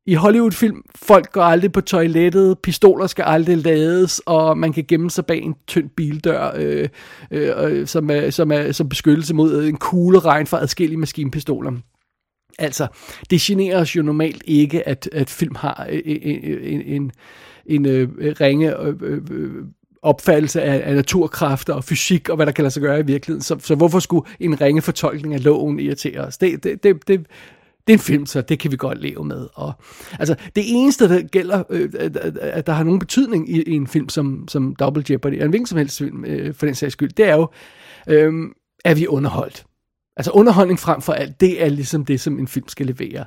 i 0.06 0.14
Hollywood-film, 0.14 0.82
folk 0.94 1.32
går 1.32 1.42
aldrig 1.42 1.72
på 1.72 1.80
toilettet, 1.80 2.58
pistoler 2.58 3.06
skal 3.06 3.22
aldrig 3.22 3.56
lades, 3.56 4.20
og 4.26 4.58
man 4.58 4.72
kan 4.72 4.84
gemme 4.88 5.10
sig 5.10 5.26
bag 5.26 5.42
en 5.42 5.54
tynd 5.66 5.90
bildør, 5.96 6.52
øh, 6.56 6.88
øh, 7.30 7.86
som, 7.86 8.10
er, 8.10 8.30
som 8.30 8.52
er 8.52 8.72
som 8.72 8.88
beskyttelse 8.88 9.34
mod 9.34 9.64
en 9.64 9.76
kugleregn 9.76 10.46
fra 10.46 10.62
adskillige 10.62 10.98
maskinpistoler. 10.98 11.72
Altså, 12.58 12.86
det 13.30 13.40
generer 13.40 13.80
os 13.80 13.96
jo 13.96 14.02
normalt 14.02 14.42
ikke, 14.46 14.88
at, 14.88 15.08
at 15.12 15.30
film 15.30 15.54
har 15.54 15.86
øh, 15.90 16.02
øh, 16.06 16.38
øh, 16.44 16.72
en, 16.72 16.82
en, 16.82 17.12
en, 17.66 17.86
en 17.86 18.40
ringe 18.40 18.74
opfattelse 20.02 20.62
af, 20.62 20.88
af 20.88 20.94
naturkræfter 20.94 21.74
og 21.74 21.84
fysik 21.84 22.28
og 22.28 22.36
hvad 22.36 22.46
der 22.46 22.52
kan 22.52 22.62
lade 22.62 22.74
sig 22.74 22.82
gøre 22.82 23.00
i 23.00 23.06
virkeligheden. 23.06 23.42
Så, 23.42 23.58
så 23.58 23.74
hvorfor 23.74 23.98
skulle 23.98 24.26
en 24.40 24.60
ringe 24.60 24.82
fortolkning 24.82 25.34
af 25.34 25.44
loven 25.44 25.80
irritere 25.80 26.20
os? 26.20 26.38
Det, 26.38 26.64
det, 26.64 26.82
det, 26.82 27.08
det, 27.08 27.26
det 27.86 27.92
er 27.92 27.96
en 27.96 28.02
film, 28.02 28.26
så 28.26 28.40
det 28.40 28.58
kan 28.58 28.70
vi 28.70 28.76
godt 28.76 29.00
leve 29.00 29.24
med. 29.24 29.48
Og, 29.54 29.72
altså, 30.18 30.34
det 30.56 30.64
eneste, 30.66 31.08
der 31.08 31.22
gælder, 31.22 31.62
øh, 31.70 31.90
at, 32.40 32.66
der 32.66 32.72
har 32.72 32.84
nogen 32.84 32.98
betydning 32.98 33.50
i, 33.50 33.62
i 33.62 33.72
en 33.72 33.86
film 33.86 34.08
som, 34.08 34.48
som 34.48 34.74
Double 34.74 35.04
Jeopardy, 35.10 35.32
eller 35.32 35.44
en 35.44 35.50
hvilken 35.50 35.66
som 35.66 35.78
helst 35.78 35.98
film, 35.98 36.24
øh, 36.24 36.54
for 36.54 36.66
den 36.66 36.74
sags 36.74 36.92
skyld, 36.92 37.12
det 37.12 37.28
er 37.28 37.34
jo, 37.34 37.48
øh, 38.08 38.32
er 38.84 38.94
vi 38.94 39.06
underholdt. 39.06 39.64
Altså 40.16 40.30
underholdning 40.30 40.78
frem 40.78 41.02
for 41.02 41.12
alt, 41.12 41.40
det 41.40 41.64
er 41.64 41.68
ligesom 41.68 42.04
det, 42.04 42.20
som 42.20 42.38
en 42.38 42.48
film 42.48 42.68
skal 42.68 42.86
levere. 42.86 43.24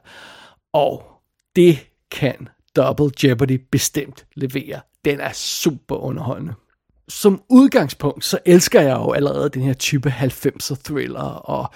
Og 0.74 1.04
det 1.56 1.80
kan 2.12 2.48
Double 2.76 3.12
Jeopardy 3.24 3.62
bestemt 3.72 4.26
levere. 4.36 4.82
Den 5.06 5.20
er 5.20 5.32
super 5.34 5.96
underholdende. 5.96 6.54
Som 7.08 7.42
udgangspunkt, 7.50 8.26
så 8.26 8.40
elsker 8.46 8.82
jeg 8.82 8.96
jo 8.96 9.12
allerede 9.12 9.50
den 9.50 9.62
her 9.62 9.74
type 9.74 10.10
90'er 10.10 10.76
thriller, 10.84 11.22
og 11.22 11.74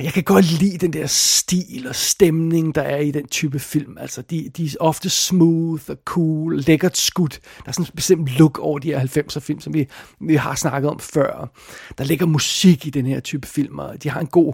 jeg 0.00 0.12
kan 0.12 0.22
godt 0.22 0.44
lide 0.60 0.78
den 0.78 0.92
der 0.92 1.06
stil 1.06 1.86
og 1.88 1.94
stemning, 1.94 2.74
der 2.74 2.82
er 2.82 2.98
i 2.98 3.10
den 3.10 3.28
type 3.28 3.58
film. 3.58 3.98
Altså, 3.98 4.22
de, 4.22 4.50
de 4.56 4.64
er 4.64 4.76
ofte 4.80 5.10
smooth 5.10 5.82
og 5.88 5.96
cool, 6.04 6.56
lækkert 6.60 6.96
skudt. 6.96 7.40
Der 7.56 7.68
er 7.68 7.72
sådan 7.72 7.86
en 7.86 7.96
bestemt 7.96 8.38
look 8.38 8.58
over 8.58 8.78
de 8.78 8.88
her 8.88 9.00
90'er 9.00 9.40
film, 9.40 9.60
som 9.60 9.74
vi, 9.74 9.88
vi 10.20 10.34
har 10.34 10.54
snakket 10.54 10.90
om 10.90 11.00
før. 11.00 11.50
Der 11.98 12.04
ligger 12.04 12.26
musik 12.26 12.86
i 12.86 12.90
den 12.90 13.06
her 13.06 13.20
type 13.20 13.48
film, 13.48 13.78
og 13.78 14.02
de 14.02 14.10
har 14.10 14.20
en 14.20 14.26
god 14.26 14.52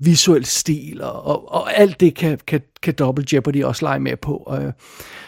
visuel 0.00 0.44
stil, 0.44 1.02
og, 1.02 1.26
og, 1.26 1.52
og 1.52 1.78
alt 1.78 2.00
det 2.00 2.14
kan, 2.14 2.38
kan, 2.46 2.60
kan 2.82 2.94
Double 2.94 3.24
Jeopardy 3.32 3.64
også 3.64 3.84
lege 3.84 4.00
med 4.00 4.16
på. 4.16 4.36
Og, 4.36 4.72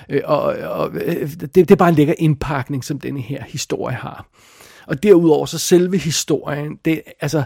øh, 0.09 0.23
og, 0.25 0.43
og 0.57 0.91
øh, 0.95 1.31
det, 1.31 1.55
det 1.55 1.71
er 1.71 1.77
bare 1.77 1.89
en 1.89 1.95
lækker 1.95 2.15
indpakning, 2.19 2.85
som 2.85 3.01
denne 3.01 3.21
her 3.21 3.45
historie 3.49 3.97
har. 3.97 4.29
Og 4.87 5.03
derudover 5.03 5.47
så 5.47 5.59
selve 5.59 5.99
historien, 5.99 6.79
det, 6.85 7.03
altså, 7.21 7.45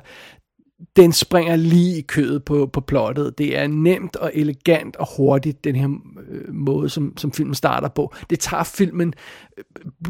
den 0.97 1.13
springer 1.13 1.57
lige 1.57 1.99
i 1.99 2.01
kødet 2.01 2.45
på, 2.45 2.71
på 2.73 2.81
plottet. 2.81 3.39
Det 3.39 3.59
er 3.59 3.67
nemt 3.67 4.17
og 4.17 4.31
elegant 4.35 4.97
og 4.97 5.09
hurtigt, 5.17 5.65
den 5.65 5.77
her 5.77 5.89
øh, 6.31 6.55
måde, 6.55 6.89
som, 6.89 7.17
som 7.17 7.33
filmen 7.33 7.55
starter 7.55 7.89
på. 7.89 8.15
Det 8.31 8.41
tager 8.41 8.65
filmen 8.65 9.15
øh, 9.59 9.65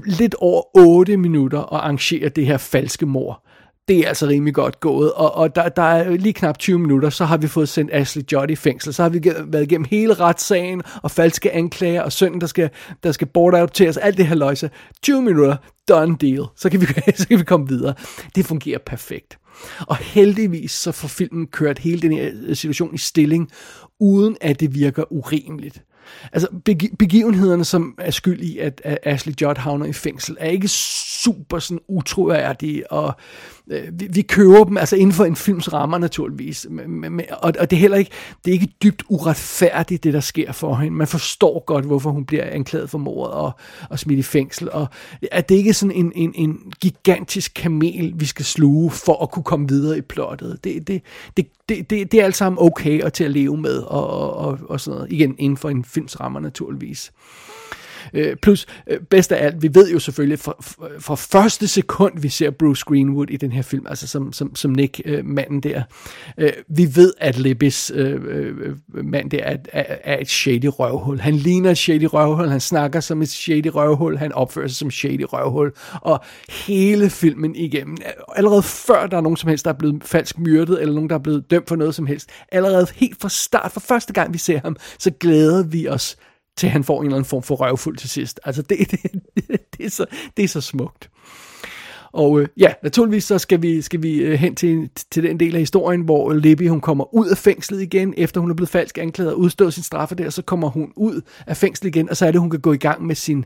lidt 0.04 0.34
over 0.34 0.62
8 0.78 1.16
minutter 1.16 1.58
at 1.58 1.80
arrangere 1.80 2.28
det 2.28 2.46
her 2.46 2.56
falske 2.56 3.06
mor. 3.06 3.46
Det 3.88 3.98
er 3.98 4.08
altså 4.08 4.26
rimelig 4.26 4.54
godt 4.54 4.80
gået, 4.80 5.12
og, 5.12 5.34
og 5.34 5.54
der, 5.56 5.68
der 5.68 5.82
er 5.82 6.10
lige 6.16 6.32
knap 6.32 6.58
20 6.58 6.78
minutter, 6.78 7.10
så 7.10 7.24
har 7.24 7.36
vi 7.36 7.46
fået 7.46 7.68
sendt 7.68 7.90
Ashley 7.94 8.22
Judd 8.32 8.50
i 8.50 8.56
fængsel. 8.56 8.94
Så 8.94 9.02
har 9.02 9.10
vi 9.10 9.32
været 9.44 9.62
igennem 9.62 9.86
hele 9.90 10.14
retssagen, 10.14 10.82
og 11.02 11.10
falske 11.10 11.52
anklager, 11.52 12.02
og 12.02 12.12
sønnen, 12.12 12.40
der 12.40 12.46
skal, 12.46 12.70
der 13.02 13.12
skal 13.12 13.26
bortadopteres, 13.26 13.96
alt 13.96 14.16
det 14.16 14.26
her 14.26 14.34
løjse. 14.34 14.70
20 15.02 15.22
minutter, 15.22 15.56
done 15.88 16.16
deal. 16.20 16.44
Så 16.56 16.70
kan, 16.70 16.80
vi, 16.80 16.86
så 17.16 17.28
kan 17.28 17.38
vi 17.38 17.44
komme 17.44 17.68
videre. 17.68 17.94
Det 18.34 18.46
fungerer 18.46 18.78
perfekt. 18.86 19.39
Og 19.86 19.96
heldigvis 19.96 20.70
så 20.70 20.92
får 20.92 21.08
filmen 21.08 21.46
kørt 21.46 21.78
hele 21.78 22.02
den 22.02 22.12
her 22.12 22.30
øh, 22.34 22.56
situation 22.56 22.94
i 22.94 22.98
stilling, 22.98 23.50
uden 24.00 24.36
at 24.40 24.60
det 24.60 24.74
virker 24.74 25.12
urimeligt. 25.12 25.82
Altså 26.32 26.48
begivenhederne, 26.98 27.64
som 27.64 27.94
er 27.98 28.10
skyld 28.10 28.40
i, 28.40 28.58
at, 28.58 28.80
Ashley 29.02 29.34
Judd 29.42 29.58
havner 29.58 29.86
i 29.86 29.92
fængsel, 29.92 30.36
er 30.40 30.50
ikke 30.50 30.68
super 30.68 31.58
sådan 31.58 31.80
utroværdige, 31.88 32.92
og 32.92 33.12
øh, 33.70 33.88
vi, 33.92 34.08
vi 34.12 34.22
køber 34.22 34.64
dem 34.64 34.76
altså 34.76 34.96
inden 34.96 35.12
for 35.12 35.24
en 35.24 35.36
films 35.36 35.72
rammer 35.72 35.98
naturligvis, 35.98 36.66
og, 37.30 37.52
og 37.58 37.70
det 37.70 37.76
er 37.76 37.80
heller 37.80 37.96
ikke, 37.96 38.10
det 38.44 38.50
er 38.50 38.52
ikke 38.52 38.72
dybt 38.82 39.02
uretfærdigt, 39.08 40.04
det 40.04 40.14
der 40.14 40.20
sker 40.20 40.52
for 40.52 40.74
hende. 40.74 40.96
Man 40.96 41.06
forstår 41.06 41.64
godt, 41.66 41.84
hvorfor 41.84 42.10
hun 42.10 42.24
bliver 42.24 42.44
anklaget 42.44 42.90
for 42.90 42.98
mordet 42.98 43.34
og, 43.34 43.52
og 43.90 43.98
smidt 43.98 44.18
i 44.18 44.22
fængsel, 44.22 44.70
og 44.70 44.86
at 45.32 45.48
det 45.48 45.54
ikke 45.54 45.70
er 45.70 45.74
sådan 45.74 45.96
en, 45.96 46.12
en, 46.14 46.32
en 46.34 46.72
gigantisk 46.80 47.52
kamel, 47.54 48.12
vi 48.16 48.26
skal 48.26 48.44
sluge 48.44 48.90
for 48.90 49.22
at 49.22 49.30
kunne 49.30 49.42
komme 49.42 49.68
videre 49.68 49.98
i 49.98 50.00
plottet. 50.00 50.64
Det, 50.64 50.88
det, 50.88 51.02
det, 51.36 51.46
det, 51.68 51.90
det, 51.90 52.12
det 52.12 52.20
er 52.20 52.24
alt 52.24 52.36
sammen 52.36 52.58
okay 52.60 53.02
og 53.02 53.12
til 53.12 53.24
at 53.24 53.30
leve 53.30 53.56
med, 53.56 53.78
og, 53.78 54.36
og, 54.36 54.58
og 54.68 54.80
sådan 54.80 54.96
noget. 54.96 55.12
Igen, 55.12 55.34
inden 55.38 55.56
for 55.56 55.70
en 55.70 55.84
film 55.84 55.99
filmsrammer 56.00 56.40
naturligvis. 56.40 57.12
Øh, 58.14 58.36
plus, 58.36 58.66
øh, 58.86 59.00
bedst 59.00 59.32
af 59.32 59.44
alt, 59.44 59.62
vi 59.62 59.70
ved 59.74 59.90
jo 59.92 59.98
selvfølgelig 59.98 60.38
fra, 60.38 60.54
fra 60.98 61.14
første 61.14 61.68
sekund, 61.68 62.20
vi 62.20 62.28
ser 62.28 62.50
Bruce 62.50 62.84
Greenwood 62.86 63.30
i 63.30 63.36
den 63.36 63.52
her 63.52 63.62
film, 63.62 63.86
altså 63.86 64.06
som, 64.06 64.32
som, 64.32 64.56
som 64.56 64.70
Nick, 64.70 65.00
øh, 65.04 65.24
manden 65.24 65.60
der, 65.60 65.82
øh, 66.38 66.52
vi 66.68 66.96
ved, 66.96 67.12
at 67.18 67.38
Libbis 67.38 67.92
øh, 67.94 68.20
øh, 68.24 68.76
mand 69.04 69.30
der 69.30 69.38
er, 69.38 69.56
er, 69.72 69.96
er 70.04 70.18
et 70.18 70.28
shady 70.28 70.64
røvhul. 70.64 71.20
Han 71.20 71.34
ligner 71.34 71.70
et 71.70 71.78
shady 71.78 72.04
røvhul, 72.04 72.48
han 72.48 72.60
snakker 72.60 73.00
som 73.00 73.22
et 73.22 73.28
shady 73.28 73.66
røvhul, 73.66 74.16
han 74.16 74.32
opfører 74.32 74.68
sig 74.68 74.76
som 74.76 74.90
shady 74.90 75.24
røvhul, 75.28 75.72
og 76.00 76.20
hele 76.50 77.10
filmen 77.10 77.56
igennem, 77.56 77.96
allerede 78.36 78.62
før 78.62 79.06
der 79.06 79.16
er 79.16 79.20
nogen 79.20 79.36
som 79.36 79.48
helst, 79.48 79.64
der 79.64 79.70
er 79.70 79.78
blevet 79.78 80.04
falsk 80.04 80.38
myrdet, 80.38 80.82
eller 80.82 80.94
nogen, 80.94 81.10
der 81.10 81.16
er 81.16 81.22
blevet 81.22 81.50
dømt 81.50 81.68
for 81.68 81.76
noget 81.76 81.94
som 81.94 82.06
helst, 82.06 82.30
allerede 82.52 82.86
helt 82.94 83.20
fra 83.20 83.28
start, 83.28 83.72
for 83.72 83.80
første 83.80 84.12
gang 84.12 84.32
vi 84.32 84.38
ser 84.38 84.60
ham, 84.64 84.76
så 84.98 85.10
glæder 85.10 85.62
vi 85.62 85.88
os 85.88 86.16
til 86.56 86.68
han 86.68 86.84
får 86.84 87.00
en 87.00 87.06
eller 87.06 87.16
anden 87.16 87.28
form 87.28 87.42
for 87.42 87.54
røvfuld 87.54 87.96
til 87.96 88.08
sidst. 88.08 88.40
Altså, 88.44 88.62
det, 88.62 88.90
det, 88.90 89.02
det, 89.36 89.48
det, 89.76 89.86
er, 89.86 89.90
så, 89.90 90.06
det 90.36 90.42
er 90.42 90.48
så 90.48 90.60
smukt. 90.60 91.10
Og 92.12 92.40
øh, 92.40 92.48
ja, 92.56 92.72
naturligvis 92.82 93.24
så 93.24 93.38
skal 93.38 93.62
vi, 93.62 93.82
skal 93.82 94.02
vi 94.02 94.16
øh, 94.16 94.38
hen 94.38 94.54
til, 94.54 94.90
til 95.12 95.22
den 95.22 95.40
del 95.40 95.54
af 95.54 95.60
historien, 95.60 96.00
hvor 96.00 96.32
Libby 96.32 96.68
hun 96.68 96.80
kommer 96.80 97.14
ud 97.14 97.28
af 97.28 97.38
fængslet 97.38 97.82
igen, 97.82 98.14
efter 98.16 98.40
hun 98.40 98.50
er 98.50 98.54
blevet 98.54 98.68
falsk 98.68 98.98
anklaget 98.98 99.32
og 99.32 99.38
udstået 99.38 99.74
sin 99.74 99.82
straffe 99.82 100.14
der, 100.14 100.30
så 100.30 100.42
kommer 100.42 100.68
hun 100.68 100.92
ud 100.96 101.20
af 101.46 101.56
fængslet 101.56 101.88
igen, 101.88 102.10
og 102.10 102.16
så 102.16 102.26
er 102.26 102.30
det, 102.30 102.40
hun 102.40 102.50
kan 102.50 102.60
gå 102.60 102.72
i 102.72 102.76
gang 102.76 103.06
med 103.06 103.14
sin, 103.14 103.44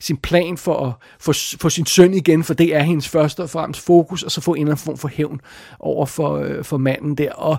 sin 0.00 0.16
plan 0.16 0.56
for 0.56 0.86
at 0.86 0.92
få 1.20 1.32
for 1.60 1.68
sin 1.68 1.86
søn 1.86 2.14
igen, 2.14 2.44
for 2.44 2.54
det 2.54 2.76
er 2.76 2.82
hendes 2.82 3.08
første 3.08 3.42
og 3.42 3.50
fremmest 3.50 3.80
fokus, 3.80 4.22
og 4.22 4.30
så 4.30 4.40
få 4.40 4.54
en 4.54 4.60
eller 4.60 4.72
anden 4.72 4.84
form 4.84 4.98
for 4.98 5.08
hævn 5.08 5.40
over 5.80 6.06
for, 6.06 6.36
øh, 6.36 6.64
for 6.64 6.76
manden 6.76 7.14
der. 7.14 7.32
Og, 7.32 7.58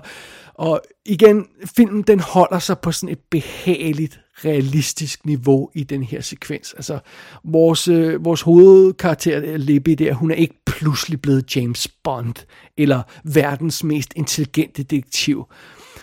og 0.54 0.80
igen, 1.06 1.46
filmen 1.76 2.02
den 2.02 2.20
holder 2.20 2.58
sig 2.58 2.78
på 2.78 2.92
sådan 2.92 3.08
et 3.08 3.20
behageligt 3.30 4.20
realistisk 4.44 5.26
niveau 5.26 5.70
i 5.74 5.84
den 5.84 6.02
her 6.02 6.20
sekvens. 6.20 6.74
Altså, 6.74 6.98
vores, 7.44 7.88
øh, 7.88 8.24
vores 8.24 8.40
hovedkarakter, 8.40 9.40
øh, 9.44 9.54
Libby 9.54 9.90
der, 9.90 10.12
hun 10.12 10.30
er 10.30 10.34
ikke 10.34 10.54
pludselig 10.66 11.22
blevet 11.22 11.56
James 11.56 11.88
Bond, 11.88 12.34
eller 12.76 13.02
verdens 13.24 13.84
mest 13.84 14.12
intelligente 14.16 14.82
detektiv. 14.82 15.46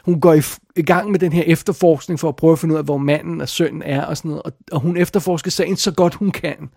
Hun 0.05 0.19
går 0.19 0.33
i, 0.33 0.41
i 0.75 0.81
gang 0.81 1.11
med 1.11 1.19
den 1.19 1.33
her 1.33 1.43
efterforskning 1.43 2.19
for 2.19 2.29
at 2.29 2.35
prøve 2.35 2.53
at 2.53 2.59
finde 2.59 2.73
ud 2.73 2.79
af, 2.79 2.85
hvor 2.85 2.97
manden 2.97 3.41
og 3.41 3.49
sønnen 3.49 3.81
er 3.81 4.05
og 4.05 4.17
sådan 4.17 4.29
noget, 4.29 4.43
og, 4.43 4.51
og 4.71 4.79
hun 4.79 4.97
efterforsker 4.97 5.51
sagen 5.51 5.75
så 5.75 5.91
godt 5.91 6.13
hun 6.13 6.31
kan. 6.31 6.69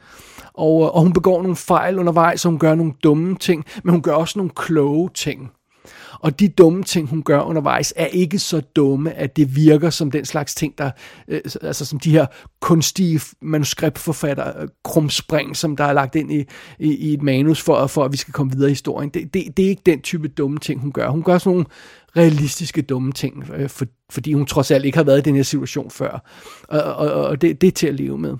Og, 0.55 0.83
øh, 0.83 0.94
og 0.94 1.03
hun 1.03 1.12
begår 1.12 1.42
nogle 1.42 1.57
fejl 1.57 1.99
undervejs, 1.99 2.44
og 2.44 2.51
hun 2.51 2.59
gør 2.59 2.75
nogle 2.75 2.92
dumme 3.05 3.37
ting, 3.37 3.64
men 3.85 3.92
hun 3.92 4.03
gør 4.03 4.12
også 4.12 4.38
nogle 4.38 4.51
kloge 4.57 5.11
ting. 5.14 5.51
Og 6.12 6.40
de 6.40 6.49
dumme 6.49 6.83
ting, 6.83 7.09
hun 7.09 7.23
gør 7.23 7.40
undervejs, 7.40 7.92
er 7.96 8.07
ikke 8.07 8.38
så 8.38 8.61
dumme, 8.61 9.12
at 9.12 9.37
det 9.37 9.57
virker 9.57 9.90
som 9.90 10.11
den 10.11 10.25
slags 10.25 10.55
ting, 10.55 10.79
der, 10.79 10.90
øh, 11.29 11.40
altså 11.62 11.85
som 11.85 11.99
de 11.99 12.11
her 12.11 12.27
kunstige 12.61 13.20
manuskriptforfatter, 13.42 14.61
øh, 14.62 14.68
krumspring, 14.85 15.57
som 15.57 15.77
der 15.77 15.85
er 15.85 15.92
lagt 15.92 16.14
ind 16.14 16.33
i, 16.33 16.44
i, 16.79 16.94
i 16.94 17.12
et 17.12 17.23
manus 17.23 17.62
for, 17.62 17.87
for, 17.87 18.05
at 18.05 18.12
vi 18.12 18.16
skal 18.16 18.35
komme 18.35 18.53
videre 18.53 18.68
i 18.68 18.73
historien. 18.73 19.11
Det, 19.11 19.35
det, 19.35 19.57
det 19.57 19.64
er 19.64 19.68
ikke 19.68 19.83
den 19.87 20.01
type 20.01 20.29
dumme 20.29 20.59
ting, 20.59 20.81
hun 20.81 20.92
gør. 20.92 21.09
Hun 21.09 21.23
gør 21.23 21.38
sådan 21.38 21.51
nogle 21.51 21.66
realistiske 22.16 22.83
dumme 22.83 23.12
ting, 23.12 23.51
øh, 23.55 23.68
for, 23.68 23.87
fordi 24.11 24.33
hun 24.33 24.46
trods 24.46 24.70
alt 24.70 24.85
ikke 24.85 24.99
har 24.99 25.05
været 25.05 25.18
i 25.18 25.23
den 25.23 25.37
her 25.37 25.42
situation 25.42 25.90
før. 25.90 26.31
Og, 26.68 26.83
og, 26.83 27.25
og 27.25 27.40
det, 27.40 27.61
det 27.61 27.66
er 27.66 27.70
til 27.73 27.87
at 27.87 27.94
leve 27.94 28.18
med. 28.18 28.37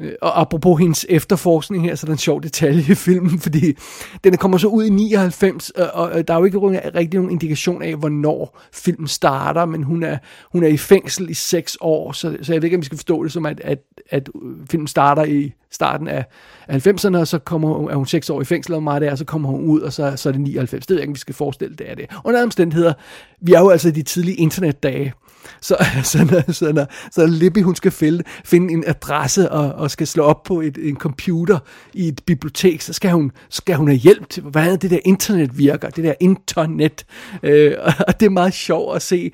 Øh, 0.00 0.12
og 0.22 0.40
apropos 0.40 0.80
hendes 0.80 1.06
efterforskning 1.08 1.84
her, 1.84 1.94
så 1.94 2.04
er 2.04 2.08
der 2.08 2.12
en 2.12 2.18
sjov 2.18 2.42
detalje 2.42 2.84
i 2.92 2.94
filmen, 2.94 3.38
fordi 3.38 3.76
den 4.24 4.36
kommer 4.36 4.58
så 4.58 4.66
ud 4.66 4.84
i 4.84 4.90
99, 4.90 5.70
og, 5.70 6.28
der 6.28 6.34
er 6.34 6.38
jo 6.38 6.44
ikke 6.44 6.58
rigtig 6.94 7.20
nogen 7.20 7.30
indikation 7.30 7.82
af, 7.82 7.96
hvornår 7.96 8.60
filmen 8.72 9.08
starter, 9.08 9.64
men 9.64 9.82
hun 9.82 10.02
er, 10.02 10.18
hun 10.52 10.62
er 10.62 10.68
i 10.68 10.76
fængsel 10.76 11.30
i 11.30 11.34
6 11.34 11.76
år, 11.80 12.12
så, 12.12 12.36
så 12.42 12.52
jeg 12.52 12.62
ved 12.62 12.66
ikke, 12.66 12.76
om 12.76 12.80
vi 12.80 12.86
skal 12.86 12.98
forstå 12.98 13.24
det 13.24 13.32
som, 13.32 13.46
at, 13.46 13.60
at, 13.60 13.78
at 14.10 14.28
øh, 14.42 14.66
filmen 14.70 14.86
starter 14.86 15.24
i 15.24 15.52
starten 15.74 16.08
af 16.08 16.24
90'erne, 16.70 17.16
og 17.16 17.28
så 17.28 17.38
kommer 17.38 17.74
hun, 17.74 17.90
er 17.90 17.94
hun 17.94 18.06
seks 18.06 18.30
år 18.30 18.40
i 18.40 18.44
fængsel, 18.44 18.74
og 18.74 18.82
meget 18.82 19.02
der, 19.02 19.10
og 19.10 19.18
så 19.18 19.24
kommer 19.24 19.48
hun 19.48 19.64
ud, 19.64 19.80
og 19.80 19.92
så, 19.92 20.12
så 20.16 20.28
er 20.28 20.32
det 20.32 20.40
99. 20.40 20.86
Det 20.86 20.90
ved 20.90 20.96
jeg 20.96 21.02
ikke, 21.02 21.14
vi 21.14 21.18
skal 21.18 21.34
forestille, 21.34 21.76
det 21.76 21.90
er 21.90 21.94
det. 21.94 22.06
Under 22.24 22.42
omstændigheder, 22.42 22.92
vi 23.40 23.52
er 23.52 23.60
jo 23.60 23.70
altså 23.70 23.88
i 23.88 23.92
de 23.92 24.02
tidlige 24.02 24.36
internetdage, 24.36 25.12
så, 25.60 25.76
så, 26.12 26.28
når, 26.30 26.52
så, 26.52 26.72
når, 26.72 26.86
så 27.10 27.26
Libby, 27.26 27.62
hun 27.62 27.74
skal 27.74 27.90
finde, 27.90 28.22
finde 28.44 28.72
en 28.72 28.84
adresse 28.86 29.52
og, 29.52 29.72
og 29.72 29.90
skal 29.90 30.06
slå 30.06 30.22
op 30.22 30.42
på 30.42 30.60
et, 30.60 30.78
en 30.88 30.96
computer 30.96 31.58
i 31.94 32.08
et 32.08 32.20
bibliotek, 32.26 32.80
så 32.80 32.92
skal 32.92 33.10
hun, 33.10 33.32
skal 33.48 33.76
hun 33.76 33.88
have 33.88 33.98
hjælp 33.98 34.28
til, 34.28 34.42
hvordan 34.42 34.78
det 34.78 34.90
der 34.90 34.98
internet 35.04 35.58
virker, 35.58 35.90
det 35.90 36.04
der 36.04 36.14
internet. 36.20 37.06
Øh, 37.42 37.74
og 38.08 38.20
det 38.20 38.26
er 38.26 38.30
meget 38.30 38.54
sjovt 38.54 38.96
at 38.96 39.02
se 39.02 39.32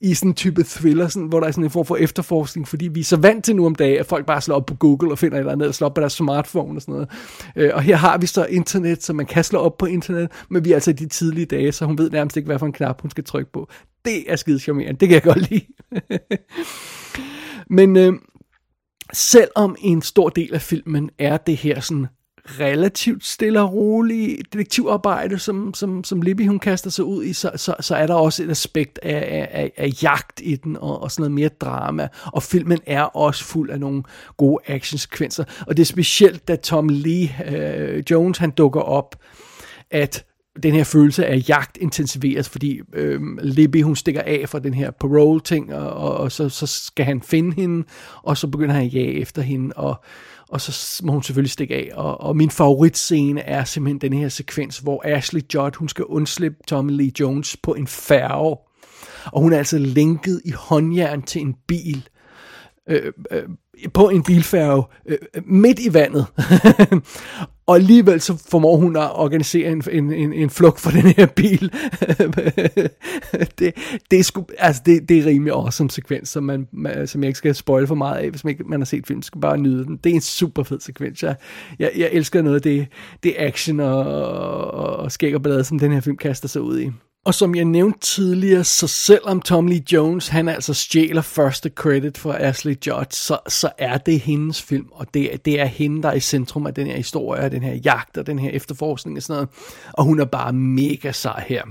i 0.00 0.14
sådan 0.14 0.30
en 0.30 0.34
type 0.34 0.64
thriller, 0.64 1.08
sådan, 1.08 1.28
hvor 1.28 1.40
der 1.40 1.46
er 1.46 1.50
sådan 1.50 1.64
en 1.64 1.70
form 1.70 1.86
for 1.86 1.96
efterforskning, 1.96 2.68
fordi 2.68 2.88
vi 2.88 3.00
er 3.00 3.04
så 3.04 3.16
vant 3.16 3.44
til 3.44 3.56
nu 3.56 3.66
om 3.66 3.74
dagen, 3.74 3.98
at 3.98 4.06
folk 4.06 4.26
bare 4.26 4.40
slår 4.40 4.56
op 4.56 4.66
på 4.66 4.74
Google 4.74 5.10
og 5.10 5.18
finder 5.18 5.36
et 5.36 5.40
eller 5.40 5.52
andet, 5.52 5.68
og 5.68 5.74
slår 5.74 5.88
op 5.88 5.94
på 5.94 6.00
deres 6.00 6.12
smartphone 6.12 6.78
og 6.78 6.82
sådan 6.82 6.92
noget. 6.92 7.08
Øh, 7.56 7.70
og 7.74 7.82
her 7.82 7.96
har 7.96 8.18
vi 8.18 8.26
så 8.26 8.44
internet, 8.44 9.02
så 9.02 9.12
man 9.12 9.26
kan 9.26 9.44
slå 9.44 9.58
op 9.58 9.78
på 9.78 9.86
internet, 9.86 10.30
men 10.48 10.64
vi 10.64 10.70
er 10.70 10.74
altså 10.76 10.90
i 10.90 10.94
de 10.94 11.08
tidlige 11.08 11.46
dage, 11.46 11.72
så 11.72 11.84
hun 11.84 11.98
ved 11.98 12.10
nærmest 12.10 12.36
ikke, 12.36 12.46
hvad 12.46 12.58
for 12.58 12.66
en 12.66 12.72
knap 12.72 13.02
hun 13.02 13.10
skal 13.10 13.24
trykke 13.24 13.52
på. 13.52 13.68
Det 14.04 14.32
er 14.32 14.36
skide 14.36 14.58
charmerende, 14.58 15.00
det 15.00 15.08
kan 15.08 15.14
jeg 15.14 15.22
godt 15.22 15.50
lide. 15.50 15.66
men 17.78 17.96
øh, 17.96 18.12
selvom 19.12 19.76
en 19.80 20.02
stor 20.02 20.28
del 20.28 20.54
af 20.54 20.62
filmen 20.62 21.10
er 21.18 21.36
det 21.36 21.56
her 21.56 21.80
sådan 21.80 22.06
relativt 22.60 23.24
stille 23.24 23.60
og 23.60 23.72
rolig 23.72 24.38
detektivarbejde, 24.52 25.38
som, 25.38 25.74
som, 25.74 26.04
som 26.04 26.22
Libby 26.22 26.48
hun 26.48 26.58
kaster 26.58 26.90
sig 26.90 27.04
ud 27.04 27.24
i, 27.24 27.32
så, 27.32 27.50
så, 27.56 27.74
så 27.80 27.96
er 27.96 28.06
der 28.06 28.14
også 28.14 28.42
et 28.42 28.50
aspekt 28.50 28.98
af, 29.02 29.48
af, 29.52 29.72
af 29.76 29.92
jagt 30.02 30.40
i 30.44 30.56
den, 30.56 30.76
og, 30.76 31.02
og 31.02 31.10
sådan 31.10 31.22
noget 31.22 31.32
mere 31.32 31.48
drama, 31.48 32.08
og 32.32 32.42
filmen 32.42 32.78
er 32.86 33.02
også 33.02 33.44
fuld 33.44 33.70
af 33.70 33.80
nogle 33.80 34.02
gode 34.36 34.62
actionsekvenser, 34.66 35.44
og 35.66 35.76
det 35.76 35.82
er 35.82 35.86
specielt, 35.86 36.48
da 36.48 36.56
Tom 36.56 36.88
Lee 36.88 37.30
øh, 37.46 38.04
Jones, 38.10 38.38
han 38.38 38.50
dukker 38.50 38.80
op, 38.80 39.16
at 39.90 40.24
den 40.62 40.74
her 40.74 40.84
følelse 40.84 41.26
af 41.26 41.44
jagt 41.48 41.78
intensiveres, 41.80 42.48
fordi 42.48 42.80
øh, 42.92 43.20
Libby 43.42 43.82
hun 43.82 43.96
stikker 43.96 44.22
af 44.26 44.48
fra 44.48 44.58
den 44.58 44.74
her 44.74 44.90
parole 44.90 45.40
ting, 45.40 45.74
og, 45.74 45.90
og, 45.90 46.16
og 46.16 46.32
så, 46.32 46.48
så 46.48 46.66
skal 46.66 47.04
han 47.04 47.22
finde 47.22 47.54
hende, 47.56 47.86
og 48.22 48.36
så 48.36 48.46
begynder 48.46 48.74
han 48.74 48.86
at 48.86 48.94
jage 48.94 49.20
efter 49.20 49.42
hende, 49.42 49.72
og 49.76 50.04
og 50.48 50.60
så 50.60 51.02
må 51.04 51.12
hun 51.12 51.22
selvfølgelig 51.22 51.50
stikke 51.50 51.74
af. 51.74 51.90
Og, 51.94 52.20
og 52.20 52.36
min 52.36 52.50
favoritscene 52.50 53.40
er 53.40 53.64
simpelthen 53.64 54.00
den 54.00 54.18
her 54.18 54.28
sekvens, 54.28 54.78
hvor 54.78 55.02
Ashley 55.04 55.40
Judd, 55.54 55.76
hun 55.76 55.88
skal 55.88 56.04
undslippe 56.04 56.58
Tommy 56.68 56.92
Lee 56.92 57.12
Jones 57.20 57.56
på 57.56 57.74
en 57.74 57.86
færge. 57.86 58.56
Og 59.32 59.42
hun 59.42 59.52
er 59.52 59.58
altså 59.58 59.78
linket 59.78 60.42
i 60.44 60.50
håndjern 60.50 61.22
til 61.22 61.42
en 61.42 61.54
bil. 61.66 62.08
Øh, 62.90 63.12
øh, 63.30 63.42
på 63.94 64.08
en 64.08 64.22
bilfærge 64.22 64.84
øh, 65.06 65.18
midt 65.44 65.78
i 65.78 65.94
vandet. 65.94 66.26
og 67.66 67.76
alligevel 67.76 68.20
så 68.20 68.44
formår 68.50 68.76
hun 68.76 68.96
at 68.96 69.10
organisere 69.14 69.72
en, 69.72 69.82
en, 69.90 70.12
en, 70.12 70.32
en 70.32 70.50
flugt 70.50 70.80
for 70.80 70.90
den 70.90 71.06
her 71.06 71.26
bil. 71.26 71.60
det, 73.58 73.74
det, 74.10 74.18
er 74.18 74.22
sgu, 74.22 74.46
altså 74.58 74.82
det, 74.86 75.08
det 75.08 75.18
er 75.18 75.26
rimelig 75.26 75.52
awesome 75.52 75.90
sekvens, 75.90 76.28
som, 76.28 76.44
man, 76.44 76.68
man, 76.72 77.06
som 77.06 77.22
jeg 77.22 77.28
ikke 77.28 77.38
skal 77.38 77.54
spoil 77.54 77.86
for 77.86 77.94
meget 77.94 78.18
af, 78.18 78.30
hvis 78.30 78.44
man 78.44 78.50
ikke 78.50 78.64
man 78.64 78.80
har 78.80 78.84
set 78.84 79.06
filmen. 79.06 79.22
skal 79.22 79.40
bare 79.40 79.58
nyde 79.58 79.84
den. 79.84 79.96
Det 79.96 80.10
er 80.10 80.14
en 80.14 80.20
super 80.20 80.62
fed 80.62 80.80
sekvens. 80.80 81.22
Jeg, 81.22 81.36
jeg, 81.78 81.90
jeg 81.96 82.08
elsker 82.12 82.42
noget 82.42 82.56
af 82.56 82.62
det, 82.62 82.86
det 83.22 83.34
action 83.38 83.80
og, 83.80 84.04
og, 84.04 84.96
og 84.96 85.12
skæg 85.12 85.34
og 85.34 85.42
ballade, 85.42 85.64
som 85.64 85.78
den 85.78 85.92
her 85.92 86.00
film 86.00 86.16
kaster 86.16 86.48
sig 86.48 86.62
ud 86.62 86.80
i. 86.80 86.90
Og 87.26 87.34
som 87.34 87.54
jeg 87.54 87.64
nævnte 87.64 87.98
tidligere, 87.98 88.64
så 88.64 88.86
selvom 88.86 89.40
Tom 89.40 89.66
Lee 89.66 89.82
Jones, 89.92 90.28
han 90.28 90.48
altså 90.48 90.74
stjæler 90.74 91.22
første 91.22 91.68
credit 91.68 92.18
for 92.18 92.32
Ashley 92.32 92.76
Judd, 92.86 93.06
så, 93.10 93.38
så 93.48 93.70
er 93.78 93.98
det 93.98 94.20
hendes 94.20 94.62
film, 94.62 94.86
og 94.92 95.06
det, 95.14 95.44
det 95.44 95.60
er 95.60 95.64
hende, 95.64 96.02
der 96.02 96.08
er 96.08 96.14
i 96.14 96.20
centrum 96.20 96.66
af 96.66 96.74
den 96.74 96.86
her 96.86 96.96
historie, 96.96 97.42
og 97.42 97.50
den 97.50 97.62
her 97.62 97.74
jagt, 97.74 98.16
og 98.16 98.26
den 98.26 98.38
her 98.38 98.50
efterforskning 98.50 99.16
og 99.16 99.22
sådan 99.22 99.36
noget. 99.36 99.48
Og 99.92 100.04
hun 100.04 100.20
er 100.20 100.24
bare 100.24 100.52
mega 100.52 101.12
sej 101.12 101.44
her. 101.48 101.62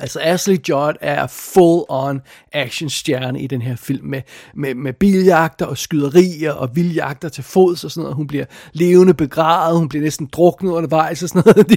Altså 0.00 0.20
Ashley 0.22 0.58
Judd 0.68 0.96
er 1.00 1.26
full-on 1.26 2.20
actionstjerne 2.52 3.40
i 3.40 3.46
den 3.46 3.62
her 3.62 3.76
film 3.76 4.06
med, 4.06 4.22
med, 4.54 4.74
med 4.74 4.92
biljagter 4.92 5.66
og 5.66 5.78
skyderier 5.78 6.52
og 6.52 6.76
vildjagter 6.76 7.28
til 7.28 7.44
fods 7.44 7.84
og 7.84 7.90
sådan 7.90 8.02
noget. 8.02 8.16
Hun 8.16 8.26
bliver 8.26 8.44
levende 8.72 9.14
begravet, 9.14 9.78
hun 9.78 9.88
bliver 9.88 10.02
næsten 10.02 10.28
druknet 10.32 10.70
undervejs 10.70 11.22
og 11.22 11.28
sådan 11.28 11.42
noget. 11.46 11.68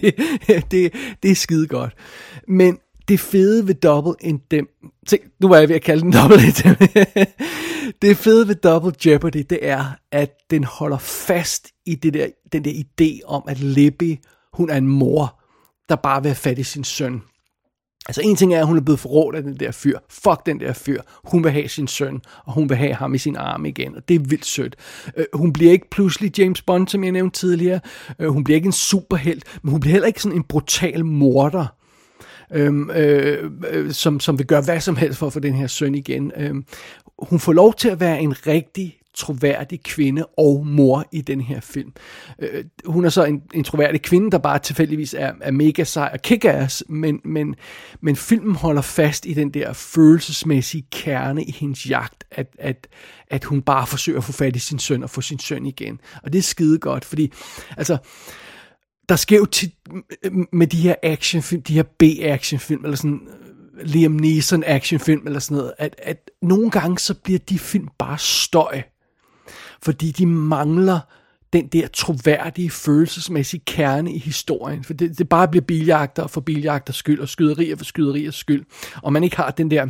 Det, 0.47 0.71
det, 0.71 0.93
det 1.23 1.31
er 1.31 1.35
skide 1.35 1.67
godt. 1.67 1.93
Men 2.47 2.77
det 3.07 3.19
fede 3.19 3.67
ved 3.67 3.75
Double 3.75 4.13
Indem... 4.21 4.67
Se, 5.07 5.17
nu 5.39 5.47
var 5.47 5.57
jeg 5.57 5.69
ved 5.69 5.75
at 5.75 5.81
kalde 5.81 6.01
den 6.01 6.11
Double 6.21 6.37
Indem. 6.37 6.75
det 8.01 8.17
fede 8.17 8.47
ved 8.47 8.55
Double 8.55 8.93
Jeopardy, 9.05 9.45
det 9.49 9.59
er, 9.61 9.85
at 10.11 10.31
den 10.49 10.63
holder 10.63 10.97
fast 10.97 11.67
i 11.85 11.95
det 11.95 12.13
der, 12.13 12.27
den 12.51 12.65
der 12.65 12.71
idé 12.71 13.19
om, 13.27 13.43
at 13.47 13.59
Libby, 13.59 14.15
hun 14.53 14.69
er 14.69 14.77
en 14.77 14.87
mor, 14.87 15.41
der 15.89 15.95
bare 15.95 16.21
vil 16.21 16.29
have 16.29 16.35
fat 16.35 16.59
i 16.59 16.63
sin 16.63 16.83
søn. 16.83 17.21
Altså 18.07 18.21
en 18.21 18.35
ting 18.35 18.53
er, 18.53 18.59
at 18.59 18.67
hun 18.67 18.77
er 18.77 18.81
blevet 18.81 18.99
forrådt 18.99 19.35
af 19.35 19.43
den 19.43 19.59
der 19.59 19.71
fyr. 19.71 19.99
Fuck 20.09 20.45
den 20.45 20.59
der 20.59 20.73
fyr. 20.73 21.01
Hun 21.23 21.43
vil 21.43 21.51
have 21.51 21.69
sin 21.69 21.87
søn, 21.87 22.21
og 22.45 22.53
hun 22.53 22.69
vil 22.69 22.77
have 22.77 22.93
ham 22.93 23.13
i 23.13 23.17
sin 23.17 23.35
arm 23.35 23.65
igen, 23.65 23.95
og 23.95 24.07
det 24.07 24.15
er 24.15 24.19
vildt 24.19 24.45
sødt. 24.45 24.75
Uh, 25.17 25.23
hun 25.33 25.53
bliver 25.53 25.71
ikke 25.71 25.89
pludselig 25.89 26.39
James 26.39 26.61
Bond, 26.61 26.87
som 26.87 27.03
jeg 27.03 27.11
nævnte 27.11 27.39
tidligere. 27.39 27.79
Uh, 28.19 28.27
hun 28.27 28.43
bliver 28.43 28.55
ikke 28.55 28.65
en 28.65 28.71
superhelt, 28.71 29.43
men 29.63 29.71
hun 29.71 29.79
bliver 29.79 29.91
heller 29.91 30.07
ikke 30.07 30.21
sådan 30.21 30.37
en 30.37 30.43
brutal 30.43 31.05
morder 31.05 31.76
øhm, 32.53 32.89
øh, 32.89 33.51
øh, 33.69 33.91
som, 33.91 34.19
som 34.19 34.39
vil 34.39 34.47
gøre 34.47 34.62
hvad 34.62 34.79
som 34.79 34.95
helst 34.95 35.19
for 35.19 35.27
at 35.27 35.33
få 35.33 35.39
den 35.39 35.53
her 35.53 35.67
søn 35.67 35.95
igen. 35.95 36.31
Øhm, 36.38 36.65
hun 37.19 37.39
får 37.39 37.53
lov 37.53 37.73
til 37.73 37.89
at 37.89 37.99
være 37.99 38.21
en 38.21 38.47
rigtig 38.47 38.97
troværdig 39.17 39.83
kvinde 39.83 40.25
og 40.38 40.67
mor 40.67 41.05
i 41.12 41.21
den 41.21 41.41
her 41.41 41.60
film. 41.60 41.93
Øh, 42.39 42.65
hun 42.86 43.05
er 43.05 43.10
så 43.10 43.23
en, 43.25 43.41
en 43.53 43.63
troværdig 43.63 44.01
kvinde, 44.01 44.31
der 44.31 44.38
bare 44.38 44.60
tilfældigvis 44.60 45.13
er, 45.13 45.31
er 45.41 45.51
mega 45.51 45.83
sej 45.83 46.10
og 46.13 46.21
kickass, 46.21 46.83
men, 46.89 47.19
men, 47.25 47.55
men 48.01 48.15
filmen 48.15 48.55
holder 48.55 48.81
fast 48.81 49.25
i 49.25 49.33
den 49.33 49.49
der 49.49 49.73
følelsesmæssige 49.73 50.88
kerne 50.91 51.43
i 51.43 51.51
hendes 51.51 51.89
jagt, 51.89 52.23
at, 52.31 52.47
at, 52.60 52.88
at 53.27 53.43
hun 53.43 53.62
bare 53.62 53.88
forsøger 53.88 54.17
at 54.17 54.23
få 54.23 54.31
fat 54.31 54.55
i 54.55 54.60
sin 54.60 54.79
søn 54.79 55.03
og 55.03 55.10
få 55.10 55.21
sin 55.21 55.39
søn 55.39 55.65
igen. 55.65 55.99
Og 56.23 56.33
det 56.33 56.39
er 56.39 56.43
skide 56.43 56.79
godt, 56.79 57.05
fordi 57.05 57.31
altså 57.77 57.97
der 59.09 59.15
sker 59.15 59.37
jo 59.37 59.45
tit 59.45 59.73
med 60.53 60.67
de 60.67 60.81
her 60.81 60.95
actionfilm, 61.03 61.61
de 61.61 61.73
her 61.73 61.83
B-actionfilm, 61.83 62.83
eller 62.83 62.97
sådan 62.97 63.21
øh, 63.27 63.85
Liam 63.85 64.11
Neeson 64.11 64.63
actionfilm, 64.67 65.27
eller 65.27 65.39
sådan 65.39 65.57
noget, 65.57 65.73
at, 65.77 65.95
at 65.97 66.31
nogle 66.41 66.71
gange 66.71 66.99
så 66.99 67.13
bliver 67.13 67.39
de 67.39 67.59
film 67.59 67.87
bare 67.99 68.17
støj. 68.17 68.81
Fordi 69.81 70.11
de 70.11 70.25
mangler 70.25 70.99
den 71.53 71.67
der 71.67 71.87
troværdige, 71.87 72.69
følelsesmæssige 72.69 73.61
kerne 73.67 74.13
i 74.13 74.17
historien. 74.17 74.83
For 74.83 74.93
det, 74.93 75.17
det 75.17 75.29
bare 75.29 75.47
bliver 75.47 75.65
biljagter 75.65 76.27
for 76.27 76.41
biljagter 76.41 76.93
skyld, 76.93 77.19
og 77.19 77.29
skyderier 77.29 77.75
for 77.75 77.85
skyderiers 77.85 78.35
skyld. 78.35 78.65
Og 79.03 79.13
man 79.13 79.23
ikke 79.23 79.35
har 79.35 79.51
den 79.51 79.71
der 79.71 79.87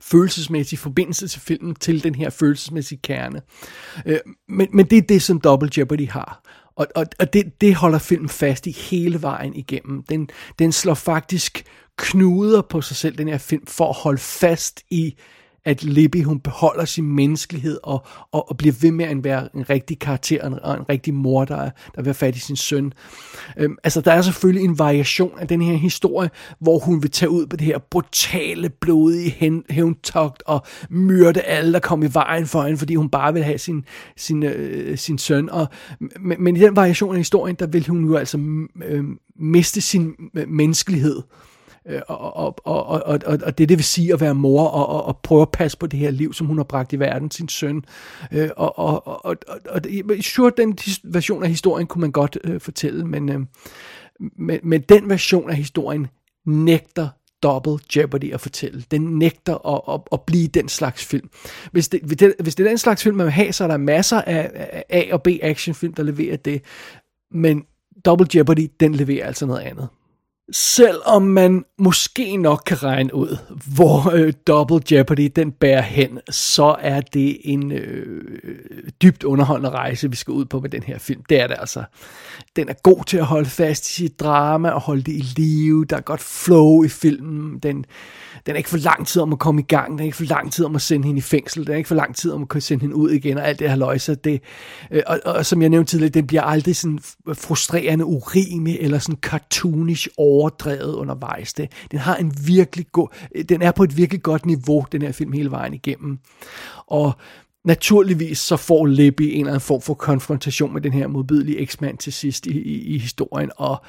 følelsesmæssige 0.00 0.78
forbindelse 0.78 1.28
til 1.28 1.40
filmen, 1.40 1.74
til 1.74 2.04
den 2.04 2.14
her 2.14 2.30
følelsesmæssige 2.30 3.00
kerne. 3.02 3.42
Øh, 4.06 4.18
men, 4.48 4.68
men 4.72 4.86
det 4.86 4.98
er 4.98 5.02
det, 5.02 5.22
som 5.22 5.40
Double 5.40 5.70
Jeopardy 5.76 6.08
har. 6.08 6.42
Og, 6.76 6.86
og, 6.94 7.06
og 7.20 7.32
det, 7.32 7.60
det 7.60 7.74
holder 7.74 7.98
filmen 7.98 8.28
fast 8.28 8.66
i 8.66 8.70
hele 8.70 9.22
vejen 9.22 9.54
igennem. 9.54 10.02
Den, 10.02 10.28
den 10.58 10.72
slår 10.72 10.94
faktisk 10.94 11.64
knuder 11.96 12.62
på 12.62 12.80
sig 12.80 12.96
selv, 12.96 13.18
den 13.18 13.28
her 13.28 13.38
film, 13.38 13.66
for 13.66 13.88
at 13.88 13.96
holde 13.96 14.18
fast 14.18 14.82
i 14.90 15.16
at 15.64 15.84
Libby 15.84 16.24
hun 16.24 16.40
beholder 16.40 16.84
sin 16.84 17.04
menneskelighed 17.04 17.78
og, 17.82 18.06
og, 18.32 18.50
og 18.50 18.56
bliver 18.56 18.74
ved 18.80 18.90
med 18.90 19.04
at 19.04 19.24
være 19.24 19.48
en 19.54 19.70
rigtig 19.70 19.98
karakter 19.98 20.42
og 20.42 20.48
en, 20.48 20.58
og 20.62 20.74
en 20.74 20.88
rigtig 20.88 21.14
mor, 21.14 21.44
der, 21.44 21.70
der 21.94 22.02
vil 22.02 22.14
fat 22.14 22.36
i 22.36 22.40
sin 22.40 22.56
søn. 22.56 22.92
Øhm, 23.56 23.76
altså 23.84 24.00
der 24.00 24.12
er 24.12 24.22
selvfølgelig 24.22 24.64
en 24.64 24.78
variation 24.78 25.38
af 25.38 25.48
den 25.48 25.62
her 25.62 25.74
historie, 25.74 26.30
hvor 26.58 26.78
hun 26.78 27.02
vil 27.02 27.10
tage 27.10 27.30
ud 27.30 27.46
på 27.46 27.56
det 27.56 27.66
her 27.66 27.78
brutale, 27.78 28.68
blodige 28.68 29.62
hævntogt 29.70 30.42
og 30.46 30.66
myrde 30.90 31.40
alle, 31.40 31.72
der 31.72 31.80
kommer 31.80 32.06
i 32.06 32.10
vejen 32.12 32.46
for 32.46 32.62
hende, 32.62 32.78
fordi 32.78 32.94
hun 32.94 33.08
bare 33.08 33.32
vil 33.32 33.44
have 33.44 33.58
sin, 33.58 33.84
sin, 34.16 34.42
øh, 34.42 34.98
sin 34.98 35.18
søn. 35.18 35.50
Og, 35.50 35.66
men, 36.20 36.44
men 36.44 36.56
i 36.56 36.60
den 36.60 36.76
variation 36.76 37.14
af 37.14 37.20
historien, 37.20 37.56
der 37.58 37.66
vil 37.66 37.88
hun 37.88 38.04
jo 38.04 38.16
altså 38.16 38.38
øh, 38.84 39.04
miste 39.36 39.80
sin 39.80 40.14
øh, 40.34 40.48
menneskelighed. 40.48 41.16
Øh, 41.16 41.51
og, 42.08 42.36
og, 42.36 42.56
og, 42.64 42.86
og, 42.86 43.02
og, 43.26 43.38
og 43.42 43.58
det, 43.58 43.68
det 43.68 43.78
vil 43.78 43.84
sige 43.84 44.12
at 44.12 44.20
være 44.20 44.34
mor 44.34 44.66
og, 44.68 44.86
og, 44.86 45.04
og 45.04 45.16
prøve 45.22 45.42
at 45.42 45.50
passe 45.50 45.78
på 45.78 45.86
det 45.86 45.98
her 45.98 46.10
liv, 46.10 46.32
som 46.32 46.46
hun 46.46 46.56
har 46.56 46.64
bragt 46.64 46.92
i 46.92 46.98
verden, 46.98 47.30
sin 47.30 47.48
søn. 47.48 47.84
Øh, 48.32 48.50
og, 48.56 48.78
og, 48.78 49.06
og, 49.06 49.24
og, 49.24 49.36
og 49.68 49.82
sure, 50.20 50.52
den 50.56 50.78
version 51.04 51.42
af 51.42 51.48
historien 51.48 51.86
kunne 51.86 52.00
man 52.00 52.12
godt 52.12 52.38
øh, 52.44 52.60
fortælle, 52.60 53.06
men, 53.06 53.28
øh, 53.28 53.40
men, 54.38 54.60
men 54.62 54.80
den 54.80 55.08
version 55.08 55.50
af 55.50 55.56
historien 55.56 56.06
nægter 56.46 57.08
Double 57.42 57.78
Jeopardy 57.96 58.32
at 58.32 58.40
fortælle. 58.40 58.84
Den 58.90 59.00
nægter 59.18 59.66
at, 59.68 59.94
at, 59.94 60.00
at 60.12 60.20
blive 60.22 60.48
den 60.48 60.68
slags 60.68 61.04
film. 61.04 61.28
Hvis 61.72 61.88
det, 61.88 62.00
hvis, 62.02 62.16
det, 62.16 62.34
hvis 62.40 62.54
det 62.54 62.64
er 62.64 62.68
den 62.68 62.78
slags 62.78 63.02
film, 63.02 63.16
man 63.16 63.26
vil 63.26 63.32
have, 63.32 63.52
så 63.52 63.64
er 63.64 63.68
der 63.68 63.76
masser 63.76 64.22
af 64.22 64.84
A- 64.90 65.12
og 65.12 65.22
B-actionfilm, 65.22 65.94
der 65.94 66.02
leverer 66.02 66.36
det. 66.36 66.62
Men 67.30 67.64
Double 68.04 68.26
Jeopardy, 68.34 68.68
den 68.80 68.94
leverer 68.94 69.26
altså 69.26 69.46
noget 69.46 69.60
andet. 69.60 69.88
Selvom 70.50 71.22
man 71.22 71.64
måske 71.78 72.36
nok 72.36 72.62
kan 72.66 72.82
regne 72.82 73.14
ud, 73.14 73.36
hvor 73.74 74.10
øh, 74.14 74.32
Double 74.46 74.80
Jeopardy 74.90 75.30
den 75.36 75.52
bærer 75.52 75.82
hen, 75.82 76.18
så 76.30 76.76
er 76.80 77.00
det 77.00 77.36
en 77.44 77.72
øh, 77.72 78.38
dybt 79.02 79.24
underholdende 79.24 79.70
rejse, 79.70 80.10
vi 80.10 80.16
skal 80.16 80.32
ud 80.32 80.44
på 80.44 80.60
med 80.60 80.70
den 80.70 80.82
her 80.82 80.98
film. 80.98 81.22
Det 81.28 81.40
er 81.40 81.46
det 81.46 81.56
altså. 81.58 81.84
Den 82.56 82.68
er 82.68 82.74
god 82.82 83.04
til 83.04 83.16
at 83.16 83.24
holde 83.24 83.48
fast 83.48 83.90
i 83.90 83.92
sit 83.92 84.20
drama 84.20 84.70
og 84.70 84.80
holde 84.80 85.02
det 85.02 85.12
i 85.12 85.24
live. 85.36 85.84
Der 85.84 85.96
er 85.96 86.00
godt 86.00 86.20
flow 86.20 86.82
i 86.82 86.88
filmen. 86.88 87.58
Den, 87.58 87.84
den 88.46 88.54
er 88.54 88.56
ikke 88.56 88.70
for 88.70 88.76
lang 88.76 89.06
tid 89.06 89.22
om 89.22 89.32
at 89.32 89.38
komme 89.38 89.60
i 89.60 89.64
gang. 89.64 89.90
Den 89.90 90.00
er 90.00 90.04
ikke 90.04 90.16
for 90.16 90.24
lang 90.24 90.52
tid 90.52 90.64
om 90.64 90.74
at 90.74 90.82
sende 90.82 91.06
hende 91.06 91.18
i 91.18 91.22
fængsel. 91.22 91.66
Den 91.66 91.72
er 91.72 91.76
ikke 91.76 91.88
for 91.88 91.94
lang 91.94 92.16
tid 92.16 92.32
om 92.32 92.42
at 92.42 92.48
kunne 92.48 92.60
sende 92.60 92.80
hende 92.80 92.96
ud 92.96 93.10
igen 93.10 93.38
og 93.38 93.48
alt 93.48 93.58
det 93.58 93.68
her 93.68 93.76
løjser. 93.76 94.14
Det, 94.14 94.42
øh, 94.90 95.02
og, 95.06 95.20
og, 95.24 95.46
som 95.46 95.62
jeg 95.62 95.70
nævnte 95.70 95.90
tidligere, 95.90 96.12
den 96.12 96.26
bliver 96.26 96.42
aldrig 96.42 96.76
sådan 96.76 96.98
frustrerende 97.34 98.04
urimelig 98.04 98.78
eller 98.80 98.98
sådan 98.98 99.18
cartoonish 99.20 100.08
overdrevet 100.32 100.94
undervejs. 100.94 101.52
Det, 101.52 101.72
den 101.90 101.98
har 101.98 102.16
en 102.16 102.32
virkelig 102.46 102.86
god, 102.92 103.08
den 103.48 103.62
er 103.62 103.72
på 103.72 103.84
et 103.84 103.96
virkelig 103.96 104.22
godt 104.22 104.46
niveau, 104.46 104.84
den 104.92 105.02
her 105.02 105.12
film 105.12 105.32
hele 105.32 105.50
vejen 105.50 105.74
igennem. 105.74 106.18
Og 106.86 107.12
naturligvis 107.64 108.38
så 108.38 108.56
får 108.56 108.86
Libby 108.86 109.22
en 109.22 109.40
eller 109.40 109.52
anden 109.52 109.60
form 109.60 109.80
for 109.80 109.94
konfrontation 109.94 110.72
med 110.72 110.80
den 110.80 110.92
her 110.92 111.06
modbydelige 111.06 111.58
eksmand 111.58 111.98
til 111.98 112.12
sidst 112.12 112.46
i, 112.46 112.60
i, 112.60 112.94
i 112.94 112.98
historien, 112.98 113.50
og 113.56 113.84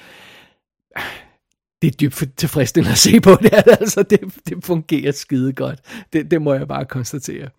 det 1.82 1.92
er 1.92 1.98
dybt 1.98 2.38
tilfredsstillende 2.38 2.92
at 2.92 2.98
se 2.98 3.20
på 3.20 3.38
det, 3.42 3.54
altså 3.80 4.04
det, 4.04 4.20
det 4.50 4.66
fungerer 4.66 5.12
skide 5.12 5.54
godt. 5.54 5.80
Det, 6.14 6.32
det 6.32 6.42
må 6.42 6.54
jeg 6.54 6.68
bare 6.68 6.86
konstatere. 6.86 7.50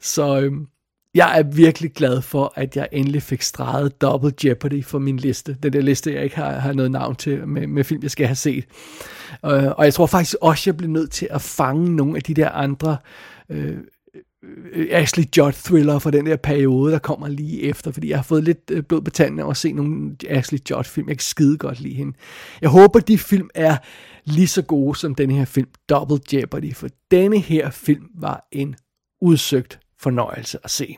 Så 0.00 0.40
øhm, 0.40 0.66
jeg 1.14 1.38
er 1.38 1.42
virkelig 1.42 1.92
glad 1.92 2.22
for, 2.22 2.52
at 2.56 2.76
jeg 2.76 2.88
endelig 2.92 3.22
fik 3.22 3.42
streget 3.42 4.00
Double 4.00 4.32
Jeopardy 4.44 4.84
for 4.84 4.98
min 4.98 5.16
liste. 5.16 5.56
Den 5.62 5.72
der 5.72 5.80
liste, 5.80 6.14
jeg 6.14 6.24
ikke 6.24 6.36
har, 6.36 6.52
har 6.52 6.72
noget 6.72 6.90
navn 6.90 7.16
til 7.16 7.48
med, 7.48 7.66
med 7.66 7.84
film, 7.84 8.02
jeg 8.02 8.10
skal 8.10 8.26
have 8.26 8.36
set. 8.36 8.64
Øh, 9.46 9.64
og 9.78 9.84
jeg 9.84 9.94
tror 9.94 10.06
faktisk 10.06 10.36
også, 10.40 10.62
jeg 10.70 10.76
bliver 10.76 10.92
nødt 10.92 11.10
til 11.10 11.28
at 11.30 11.42
fange 11.42 11.96
nogle 11.96 12.16
af 12.16 12.22
de 12.22 12.34
der 12.34 12.50
andre 12.50 12.96
øh, 13.48 13.76
øh 14.72 14.86
Ashley 14.90 15.24
Judd 15.36 15.52
thriller 15.52 15.98
fra 15.98 16.10
den 16.10 16.26
der 16.26 16.36
periode, 16.36 16.92
der 16.92 16.98
kommer 16.98 17.28
lige 17.28 17.62
efter, 17.62 17.92
fordi 17.92 18.08
jeg 18.08 18.18
har 18.18 18.22
fået 18.22 18.44
lidt 18.44 18.70
øh, 18.70 18.82
blod 18.82 19.02
på 19.02 19.10
tanden 19.10 19.40
over 19.40 19.50
at 19.50 19.56
se 19.56 19.72
nogle 19.72 20.16
Ashley 20.28 20.58
Judd 20.70 20.84
film. 20.84 21.08
Jeg 21.08 21.16
kan 21.16 21.22
skide 21.22 21.58
godt 21.58 21.80
lide 21.80 21.94
hende. 21.94 22.12
Jeg 22.60 22.70
håber, 22.70 23.00
de 23.00 23.18
film 23.18 23.50
er 23.54 23.76
lige 24.24 24.48
så 24.48 24.62
gode 24.62 24.98
som 24.98 25.14
den 25.14 25.30
her 25.30 25.44
film, 25.44 25.68
Double 25.88 26.18
Jeopardy, 26.32 26.74
for 26.74 26.88
denne 27.10 27.38
her 27.38 27.70
film 27.70 28.04
var 28.14 28.48
en 28.52 28.74
udsøgt 29.20 29.80
fornøjelse 30.00 30.58
at 30.64 30.70
se. 30.70 30.96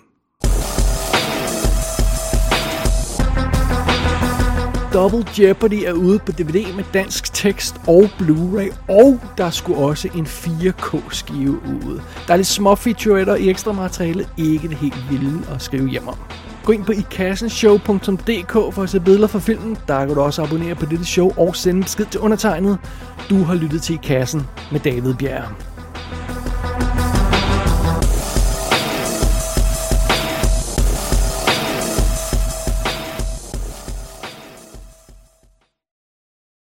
Double 4.94 5.24
Jeopardy 5.38 5.82
er 5.86 5.92
ude 5.92 6.18
på 6.18 6.32
DVD 6.32 6.74
med 6.76 6.84
dansk 6.94 7.34
tekst 7.34 7.74
og 7.86 8.04
Blu-ray, 8.04 8.74
og 8.88 9.20
der 9.38 9.50
skulle 9.50 9.78
også 9.78 10.08
en 10.14 10.26
4K-skive 10.26 11.60
ude. 11.84 12.02
Der 12.26 12.32
er 12.32 12.36
lidt 12.36 12.46
små 12.46 12.74
featuretter 12.74 13.34
i 13.34 13.50
ekstra 13.50 13.72
materialet, 13.72 14.28
ikke 14.36 14.68
det 14.68 14.76
helt 14.76 15.10
vilde 15.10 15.40
at 15.54 15.62
skrive 15.62 15.88
hjem 15.88 16.08
om. 16.08 16.16
Gå 16.64 16.72
ind 16.72 16.84
på 16.84 16.92
ikassenshow.dk 16.92 18.52
for 18.52 18.82
at 18.82 18.90
se 18.90 19.00
billeder 19.00 19.26
fra 19.26 19.38
filmen. 19.38 19.76
Der 19.88 20.06
kan 20.06 20.14
du 20.14 20.20
også 20.20 20.42
abonnere 20.42 20.74
på 20.74 20.86
dette 20.86 21.04
show 21.04 21.32
og 21.36 21.56
sende 21.56 21.82
besked 21.82 22.06
til 22.06 22.20
undertegnet. 22.20 22.78
Du 23.30 23.42
har 23.42 23.54
lyttet 23.54 23.82
til 23.82 23.94
I 23.94 23.98
Kassen 24.02 24.46
med 24.72 24.80
David 24.80 25.14
Bjerg. 25.14 25.69